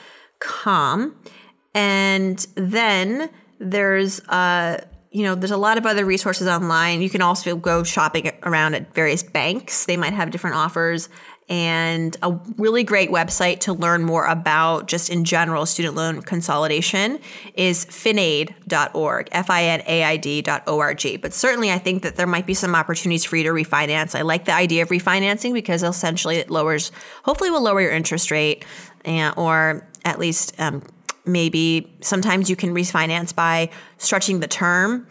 And 1.74 2.38
then 2.54 3.30
there's 3.58 4.20
uh, 4.28 4.84
you 5.10 5.22
know, 5.22 5.36
there's 5.36 5.52
a 5.52 5.56
lot 5.56 5.78
of 5.78 5.86
other 5.86 6.04
resources 6.04 6.48
online. 6.48 7.00
You 7.00 7.08
can 7.08 7.22
also 7.22 7.54
go 7.54 7.84
shopping 7.84 8.32
around 8.42 8.74
at 8.74 8.92
various 8.94 9.22
banks. 9.22 9.86
They 9.86 9.96
might 9.96 10.12
have 10.12 10.32
different 10.32 10.56
offers 10.56 11.08
and 11.48 12.16
a 12.22 12.32
really 12.56 12.84
great 12.84 13.10
website 13.10 13.60
to 13.60 13.74
learn 13.74 14.02
more 14.02 14.24
about 14.24 14.88
just 14.88 15.10
in 15.10 15.24
general 15.24 15.66
student 15.66 15.94
loan 15.94 16.22
consolidation 16.22 17.18
is 17.54 17.84
finaid.org, 17.84 19.28
F-I-N-A-I-D.org. 19.30 21.20
But 21.20 21.34
certainly 21.34 21.70
I 21.70 21.78
think 21.78 22.02
that 22.02 22.16
there 22.16 22.26
might 22.26 22.46
be 22.46 22.54
some 22.54 22.74
opportunities 22.74 23.24
for 23.24 23.36
you 23.36 23.44
to 23.44 23.50
refinance. 23.50 24.18
I 24.18 24.22
like 24.22 24.46
the 24.46 24.54
idea 24.54 24.82
of 24.82 24.88
refinancing 24.88 25.52
because 25.52 25.82
essentially 25.82 26.36
it 26.36 26.50
lowers, 26.50 26.92
hopefully 27.24 27.50
will 27.50 27.62
lower 27.62 27.82
your 27.82 27.92
interest 27.92 28.30
rate 28.30 28.64
and, 29.04 29.34
or 29.36 29.86
at 30.06 30.18
least 30.18 30.58
um, 30.58 30.82
maybe 31.26 31.96
sometimes 32.00 32.50
you 32.50 32.56
can 32.56 32.74
refinance 32.74 33.34
by 33.34 33.70
stretching 33.98 34.40
the 34.40 34.48
term 34.48 35.06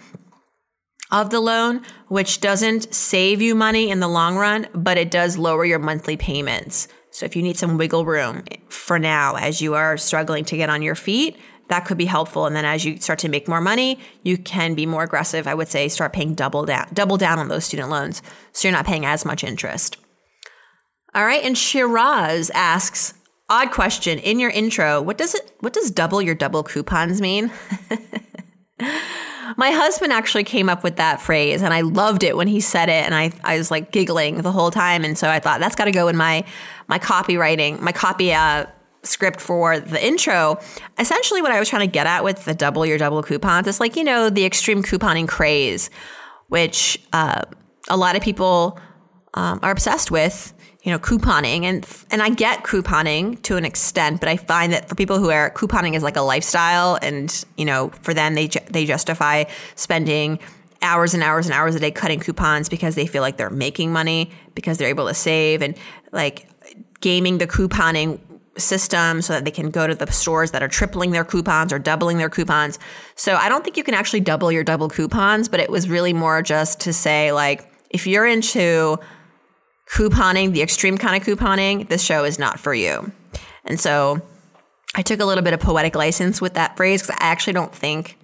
of 1.11 1.29
the 1.29 1.39
loan, 1.39 1.81
which 2.07 2.41
doesn't 2.41 2.93
save 2.93 3.41
you 3.41 3.53
money 3.53 3.89
in 3.89 3.99
the 3.99 4.07
long 4.07 4.35
run, 4.35 4.67
but 4.73 4.97
it 4.97 5.11
does 5.11 5.37
lower 5.37 5.63
your 5.63 5.79
monthly 5.79 6.17
payments. 6.17 6.87
So 7.11 7.25
if 7.25 7.35
you 7.35 7.43
need 7.43 7.57
some 7.57 7.77
wiggle 7.77 8.05
room 8.05 8.43
for 8.69 8.97
now 8.97 9.35
as 9.35 9.61
you 9.61 9.75
are 9.75 9.97
struggling 9.97 10.43
to 10.45 10.57
get 10.57 10.69
on 10.69 10.81
your 10.81 10.95
feet, 10.95 11.37
that 11.69 11.85
could 11.85 11.97
be 11.97 12.05
helpful. 12.05 12.45
And 12.45 12.55
then 12.55 12.65
as 12.65 12.83
you 12.83 12.97
start 12.97 13.19
to 13.19 13.29
make 13.29 13.47
more 13.47 13.61
money, 13.61 13.99
you 14.23 14.37
can 14.37 14.73
be 14.73 14.85
more 14.85 15.03
aggressive. 15.03 15.47
I 15.47 15.53
would 15.53 15.67
say 15.67 15.87
start 15.87 16.13
paying 16.13 16.33
double 16.33 16.65
down, 16.65 16.87
double 16.93 17.17
down 17.17 17.39
on 17.39 17.47
those 17.47 17.65
student 17.65 17.89
loans, 17.89 18.21
so 18.51 18.67
you're 18.67 18.75
not 18.75 18.85
paying 18.85 19.05
as 19.05 19.25
much 19.25 19.43
interest. 19.43 19.97
All 21.15 21.25
right, 21.25 21.43
and 21.43 21.55
Shiraz 21.57 22.49
asks, 22.55 23.13
odd 23.53 23.71
question 23.71 24.17
in 24.19 24.39
your 24.39 24.49
intro. 24.49 25.01
What 25.01 25.17
does 25.17 25.35
it? 25.35 25.55
What 25.59 25.73
does 25.73 25.91
double 25.91 26.21
your 26.21 26.33
double 26.33 26.63
coupons 26.63 27.21
mean? 27.21 27.51
My 29.57 29.69
husband 29.69 30.11
actually 30.11 30.45
came 30.45 30.67
up 30.67 30.83
with 30.83 30.95
that 30.95 31.21
phrase 31.21 31.61
and 31.61 31.73
I 31.73 31.81
loved 31.81 32.23
it 32.23 32.35
when 32.35 32.47
he 32.47 32.59
said 32.59 32.89
it 32.89 33.05
and 33.05 33.13
I, 33.13 33.31
I 33.43 33.57
was 33.57 33.69
like 33.69 33.91
giggling 33.91 34.37
the 34.37 34.51
whole 34.51 34.71
time 34.71 35.03
and 35.03 35.15
so 35.15 35.29
I 35.29 35.39
thought 35.39 35.59
that's 35.59 35.75
got 35.75 35.85
to 35.85 35.91
go 35.91 36.07
in 36.07 36.17
my 36.17 36.43
my 36.87 36.97
copywriting, 36.97 37.79
my 37.79 37.91
copy 37.91 38.33
uh, 38.33 38.65
script 39.03 39.39
for 39.39 39.79
the 39.79 40.03
intro. 40.03 40.59
Essentially 40.97 41.43
what 41.43 41.51
I 41.51 41.59
was 41.59 41.69
trying 41.69 41.87
to 41.87 41.91
get 41.91 42.07
at 42.07 42.23
with 42.23 42.45
the 42.45 42.55
double 42.55 42.85
your 42.85 42.97
double 42.97 43.21
coupons, 43.21 43.67
it's 43.67 43.79
like, 43.79 43.95
you 43.95 44.03
know, 44.03 44.29
the 44.29 44.45
extreme 44.45 44.81
couponing 44.81 45.27
craze, 45.27 45.91
which 46.47 46.99
uh, 47.11 47.43
a 47.89 47.97
lot 47.97 48.15
of 48.15 48.23
people 48.23 48.79
um, 49.35 49.59
are 49.61 49.71
obsessed 49.71 50.09
with 50.09 50.53
you 50.83 50.91
know, 50.91 50.99
couponing 50.99 51.63
and 51.63 51.87
and 52.11 52.21
I 52.21 52.29
get 52.29 52.63
couponing 52.63 53.41
to 53.43 53.55
an 53.55 53.65
extent, 53.65 54.19
but 54.19 54.29
I 54.29 54.37
find 54.37 54.73
that 54.73 54.89
for 54.89 54.95
people 54.95 55.17
who 55.17 55.29
are 55.29 55.49
couponing 55.51 55.95
is 55.95 56.03
like 56.03 56.17
a 56.17 56.21
lifestyle, 56.21 56.99
and 57.01 57.45
you 57.57 57.65
know, 57.65 57.89
for 58.01 58.13
them 58.13 58.35
they 58.35 58.47
they 58.69 58.85
justify 58.85 59.45
spending 59.75 60.39
hours 60.81 61.13
and 61.13 61.23
hours 61.23 61.45
and 61.45 61.53
hours 61.53 61.75
a 61.75 61.79
day 61.79 61.91
cutting 61.91 62.19
coupons 62.19 62.67
because 62.67 62.95
they 62.95 63.07
feel 63.07 63.21
like 63.21 63.37
they're 63.37 63.49
making 63.49 63.93
money 63.93 64.29
because 64.53 64.77
they're 64.77 64.89
able 64.89 65.07
to 65.07 65.13
save 65.13 65.61
and 65.61 65.75
like 66.11 66.47
gaming 66.99 67.37
the 67.37 67.47
couponing 67.47 68.19
system 68.57 69.21
so 69.21 69.33
that 69.33 69.45
they 69.45 69.51
can 69.51 69.71
go 69.71 69.87
to 69.87 69.95
the 69.95 70.11
stores 70.11 70.51
that 70.51 70.61
are 70.61 70.67
tripling 70.67 71.11
their 71.11 71.23
coupons 71.23 71.73
or 71.73 71.79
doubling 71.79 72.17
their 72.17 72.29
coupons. 72.29 72.77
So 73.15 73.35
I 73.35 73.49
don't 73.49 73.63
think 73.63 73.77
you 73.77 73.83
can 73.83 73.93
actually 73.93 74.19
double 74.19 74.51
your 74.51 74.63
double 74.63 74.89
coupons, 74.89 75.47
but 75.47 75.59
it 75.59 75.69
was 75.69 75.89
really 75.89 76.13
more 76.13 76.41
just 76.41 76.81
to 76.81 76.93
say 76.93 77.31
like 77.31 77.71
if 77.89 78.05
you're 78.05 78.27
into 78.27 78.99
couponing, 79.89 80.53
the 80.53 80.61
extreme 80.61 80.97
kind 80.97 81.21
of 81.21 81.27
couponing, 81.27 81.87
this 81.89 82.03
show 82.03 82.23
is 82.23 82.39
not 82.39 82.59
for 82.59 82.73
you. 82.73 83.11
And 83.65 83.79
so 83.79 84.21
I 84.95 85.01
took 85.01 85.19
a 85.19 85.25
little 85.25 85.43
bit 85.43 85.53
of 85.53 85.59
poetic 85.59 85.95
license 85.95 86.41
with 86.41 86.53
that 86.53 86.77
phrase 86.77 87.01
because 87.01 87.17
I 87.19 87.25
actually 87.25 87.53
don't 87.53 87.73
think 87.73 88.17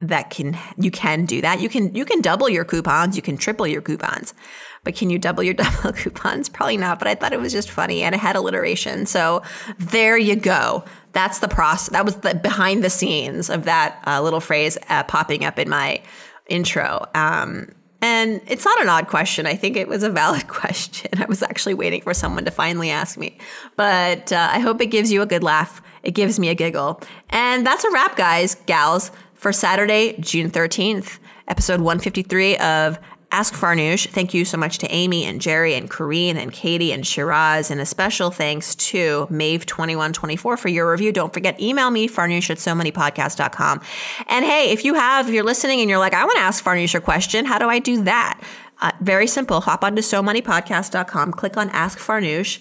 that 0.00 0.30
can 0.30 0.56
you 0.78 0.90
can 0.90 1.26
do 1.26 1.42
that. 1.42 1.60
You 1.60 1.68
can 1.68 1.94
you 1.94 2.04
can 2.04 2.20
double 2.20 2.48
your 2.48 2.64
coupons, 2.64 3.16
you 3.16 3.22
can 3.22 3.36
triple 3.36 3.66
your 3.66 3.82
coupons. 3.82 4.34
But 4.82 4.96
can 4.96 5.10
you 5.10 5.18
double 5.18 5.42
your 5.42 5.54
double 5.54 5.92
coupons? 5.92 6.48
Probably 6.48 6.78
not, 6.78 6.98
but 6.98 7.06
I 7.06 7.14
thought 7.14 7.32
it 7.32 7.40
was 7.40 7.52
just 7.52 7.70
funny 7.70 8.02
and 8.02 8.14
it 8.14 8.18
had 8.18 8.34
alliteration. 8.36 9.06
So 9.06 9.42
there 9.78 10.16
you 10.16 10.36
go. 10.36 10.84
That's 11.12 11.40
the 11.40 11.48
process. 11.48 11.90
That 11.90 12.04
was 12.04 12.16
the 12.16 12.34
behind 12.34 12.82
the 12.82 12.90
scenes 12.90 13.50
of 13.50 13.64
that 13.64 14.02
uh, 14.06 14.22
little 14.22 14.40
phrase 14.40 14.78
uh, 14.88 15.02
popping 15.04 15.44
up 15.44 15.58
in 15.58 15.68
my 15.68 16.02
intro. 16.48 17.06
Um, 17.14 17.68
and 18.02 18.40
it's 18.46 18.64
not 18.64 18.80
an 18.80 18.88
odd 18.88 19.08
question. 19.08 19.46
I 19.46 19.54
think 19.54 19.76
it 19.76 19.88
was 19.88 20.02
a 20.02 20.10
valid 20.10 20.48
question. 20.48 21.10
I 21.20 21.26
was 21.26 21.42
actually 21.42 21.74
waiting 21.74 22.02
for 22.02 22.14
someone 22.14 22.44
to 22.44 22.50
finally 22.50 22.90
ask 22.90 23.18
me. 23.18 23.38
But 23.76 24.32
uh, 24.32 24.48
I 24.50 24.58
hope 24.60 24.80
it 24.80 24.86
gives 24.86 25.12
you 25.12 25.22
a 25.22 25.26
good 25.26 25.42
laugh. 25.42 25.82
It 26.02 26.12
gives 26.12 26.38
me 26.38 26.48
a 26.48 26.54
giggle. 26.54 27.00
And 27.28 27.66
that's 27.66 27.84
a 27.84 27.90
wrap, 27.90 28.16
guys, 28.16 28.54
gals, 28.66 29.10
for 29.34 29.52
Saturday, 29.52 30.16
June 30.20 30.50
13th, 30.50 31.18
episode 31.48 31.80
153 31.80 32.56
of 32.58 32.98
Ask 33.32 33.54
Farnoosh. 33.54 34.08
Thank 34.08 34.34
you 34.34 34.44
so 34.44 34.56
much 34.56 34.78
to 34.78 34.88
Amy 34.88 35.24
and 35.24 35.40
Jerry 35.40 35.74
and 35.74 35.88
Corrine 35.88 36.36
and 36.36 36.52
Katie 36.52 36.92
and 36.92 37.06
Shiraz. 37.06 37.70
And 37.70 37.80
a 37.80 37.86
special 37.86 38.30
thanks 38.30 38.74
to 38.76 39.28
Mave2124 39.30 40.58
for 40.58 40.68
your 40.68 40.90
review. 40.90 41.12
Don't 41.12 41.32
forget, 41.32 41.60
email 41.60 41.90
me, 41.90 42.08
farnoosh 42.08 42.50
at 42.50 42.58
somoneypodcast.com. 42.58 43.80
And 44.26 44.44
hey, 44.44 44.70
if 44.70 44.84
you 44.84 44.94
have, 44.94 45.28
if 45.28 45.34
you're 45.34 45.44
listening 45.44 45.80
and 45.80 45.88
you're 45.88 46.00
like, 46.00 46.14
I 46.14 46.24
want 46.24 46.36
to 46.36 46.42
ask 46.42 46.64
Farnoosh 46.64 46.94
a 46.94 47.00
question, 47.00 47.44
how 47.44 47.58
do 47.58 47.68
I 47.68 47.78
do 47.78 48.02
that? 48.02 48.40
Uh, 48.80 48.90
very 49.00 49.26
simple. 49.26 49.60
Hop 49.60 49.84
onto 49.84 50.02
somoneypodcast.com, 50.02 51.32
click 51.32 51.56
on 51.56 51.70
Ask 51.70 51.98
Farnoosh 51.98 52.58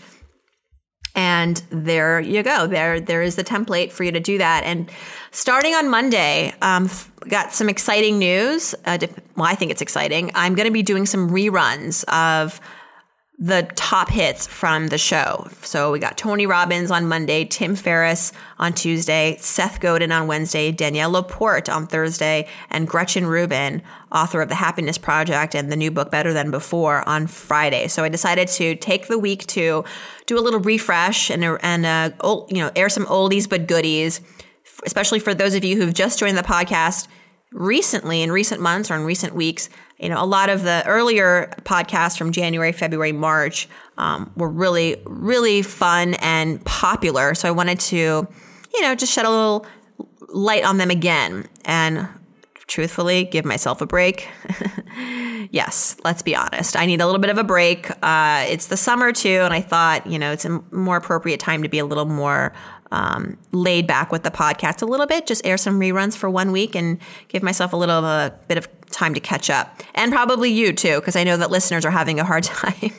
and 1.15 1.61
there 1.69 2.19
you 2.19 2.43
go. 2.43 2.67
There, 2.67 2.99
there 2.99 3.21
is 3.21 3.35
the 3.35 3.43
template 3.43 3.91
for 3.91 4.03
you 4.03 4.11
to 4.11 4.19
do 4.19 4.37
that. 4.37 4.63
And 4.63 4.89
starting 5.31 5.73
on 5.73 5.89
Monday, 5.89 6.53
um, 6.61 6.89
got 7.29 7.53
some 7.53 7.69
exciting 7.69 8.19
news. 8.19 8.75
Uh, 8.85 8.97
well, 9.35 9.45
I 9.45 9.55
think 9.55 9.71
it's 9.71 9.81
exciting. 9.81 10.31
I'm 10.35 10.55
going 10.55 10.67
to 10.67 10.73
be 10.73 10.83
doing 10.83 11.05
some 11.05 11.29
reruns 11.29 12.03
of 12.05 12.59
the 13.41 13.63
top 13.75 14.09
hits 14.09 14.45
from 14.47 14.87
the 14.87 14.97
show. 14.97 15.47
So 15.61 15.93
we 15.93 15.99
got 15.99 16.17
Tony 16.17 16.45
Robbins 16.45 16.91
on 16.91 17.07
Monday, 17.07 17.45
Tim 17.45 17.73
Ferriss 17.73 18.33
on 18.57 18.73
Tuesday, 18.73 19.37
Seth 19.39 19.79
Godin 19.79 20.11
on 20.11 20.27
Wednesday, 20.27 20.73
Danielle 20.73 21.11
Laporte 21.11 21.69
on 21.69 21.87
Thursday, 21.87 22.49
and 22.69 22.85
Gretchen 22.85 23.25
Rubin, 23.25 23.81
author 24.11 24.41
of 24.41 24.49
The 24.49 24.55
Happiness 24.55 24.97
Project 24.97 25.55
and 25.55 25.71
the 25.71 25.77
new 25.77 25.89
book 25.89 26.11
Better 26.11 26.33
Than 26.33 26.51
Before, 26.51 27.07
on 27.07 27.27
Friday. 27.27 27.87
So 27.87 28.03
I 28.03 28.09
decided 28.09 28.49
to 28.49 28.75
take 28.75 29.07
the 29.07 29.17
week 29.17 29.47
to 29.47 29.85
do 30.25 30.37
a 30.37 30.41
little 30.41 30.59
refresh 30.59 31.29
and 31.29 31.45
and 31.61 31.85
uh, 31.85 32.11
you 32.49 32.57
know 32.57 32.71
air 32.75 32.89
some 32.89 33.05
oldies 33.05 33.47
but 33.47 33.67
goodies, 33.67 34.19
especially 34.85 35.19
for 35.19 35.33
those 35.33 35.55
of 35.55 35.63
you 35.63 35.77
who've 35.77 35.93
just 35.93 36.19
joined 36.19 36.37
the 36.37 36.43
podcast 36.43 37.07
recently 37.51 38.21
in 38.21 38.31
recent 38.31 38.61
months 38.61 38.91
or 38.91 38.95
in 38.95 39.03
recent 39.03 39.33
weeks 39.33 39.69
you 39.99 40.07
know, 40.07 40.23
a 40.23 40.25
lot 40.25 40.49
of 40.49 40.63
the 40.63 40.81
earlier 40.85 41.51
podcasts 41.63 42.17
from 42.17 42.31
January, 42.31 42.71
February, 42.71 43.11
March 43.11 43.67
um, 43.97 44.31
were 44.35 44.49
really, 44.49 44.95
really 45.05 45.61
fun 45.61 46.13
and 46.15 46.63
popular. 46.65 47.35
So 47.35 47.49
I 47.49 47.51
wanted 47.51 47.79
to, 47.81 47.97
you 47.97 48.81
know, 48.81 48.95
just 48.95 49.11
shed 49.11 49.25
a 49.25 49.29
little 49.29 49.65
light 50.29 50.63
on 50.63 50.77
them 50.77 50.89
again 50.89 51.47
and 51.65 52.07
truthfully 52.67 53.25
give 53.25 53.43
myself 53.43 53.81
a 53.81 53.85
break. 53.85 54.29
yes, 55.51 55.97
let's 56.05 56.21
be 56.21 56.35
honest. 56.35 56.77
I 56.77 56.85
need 56.85 57.01
a 57.01 57.05
little 57.05 57.19
bit 57.19 57.31
of 57.31 57.37
a 57.37 57.43
break. 57.43 57.89
Uh, 58.01 58.45
it's 58.47 58.67
the 58.67 58.77
summer 58.77 59.11
too, 59.11 59.41
and 59.41 59.53
I 59.53 59.59
thought, 59.59 60.07
you 60.07 60.17
know, 60.17 60.31
it's 60.31 60.45
a 60.45 60.63
more 60.71 60.95
appropriate 60.95 61.41
time 61.41 61.63
to 61.63 61.69
be 61.69 61.79
a 61.79 61.85
little 61.85 62.05
more 62.05 62.53
um, 62.91 63.37
laid 63.51 63.87
back 63.87 64.11
with 64.11 64.23
the 64.23 64.31
podcast 64.31 64.81
a 64.81 64.85
little 64.85 65.05
bit, 65.05 65.27
just 65.27 65.45
air 65.45 65.57
some 65.57 65.79
reruns 65.79 66.15
for 66.15 66.29
one 66.29 66.51
week 66.51 66.75
and 66.75 66.97
give 67.27 67.43
myself 67.43 67.73
a 67.73 67.77
little 67.77 68.03
a 68.03 68.33
bit 68.47 68.57
of 68.57 68.67
time 68.91 69.13
to 69.13 69.19
catch 69.19 69.49
up. 69.49 69.81
And 69.95 70.11
probably 70.11 70.51
you 70.51 70.73
too, 70.73 70.95
because 70.95 71.15
I 71.15 71.23
know 71.23 71.37
that 71.37 71.51
listeners 71.51 71.85
are 71.85 71.91
having 71.91 72.19
a 72.19 72.23
hard 72.23 72.43
time 72.45 72.91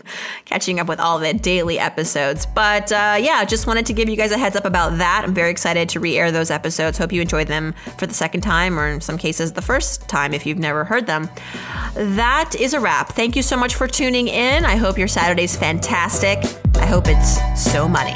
catching 0.44 0.78
up 0.78 0.88
with 0.88 1.00
all 1.00 1.18
the 1.18 1.34
daily 1.34 1.78
episodes. 1.78 2.46
But 2.46 2.92
uh, 2.92 3.16
yeah, 3.20 3.44
just 3.44 3.66
wanted 3.66 3.86
to 3.86 3.92
give 3.92 4.08
you 4.08 4.16
guys 4.16 4.30
a 4.30 4.38
heads 4.38 4.56
up 4.56 4.64
about 4.64 4.98
that. 4.98 5.22
I'm 5.24 5.34
very 5.34 5.50
excited 5.50 5.88
to 5.90 6.00
re 6.00 6.16
air 6.16 6.30
those 6.30 6.50
episodes. 6.50 6.98
Hope 6.98 7.12
you 7.12 7.20
enjoyed 7.20 7.48
them 7.48 7.74
for 7.98 8.06
the 8.06 8.14
second 8.14 8.42
time, 8.42 8.78
or 8.78 8.88
in 8.88 9.00
some 9.00 9.18
cases, 9.18 9.52
the 9.52 9.62
first 9.62 10.08
time 10.08 10.32
if 10.32 10.46
you've 10.46 10.58
never 10.58 10.84
heard 10.84 11.06
them. 11.06 11.28
That 11.94 12.54
is 12.54 12.74
a 12.74 12.80
wrap. 12.80 13.12
Thank 13.12 13.36
you 13.36 13.42
so 13.42 13.56
much 13.56 13.74
for 13.74 13.86
tuning 13.86 14.28
in. 14.28 14.64
I 14.64 14.76
hope 14.76 14.98
your 14.98 15.08
Saturday's 15.08 15.56
fantastic. 15.56 16.38
I 16.76 16.86
hope 16.86 17.04
it's 17.08 17.40
so 17.60 17.88
money. 17.88 18.14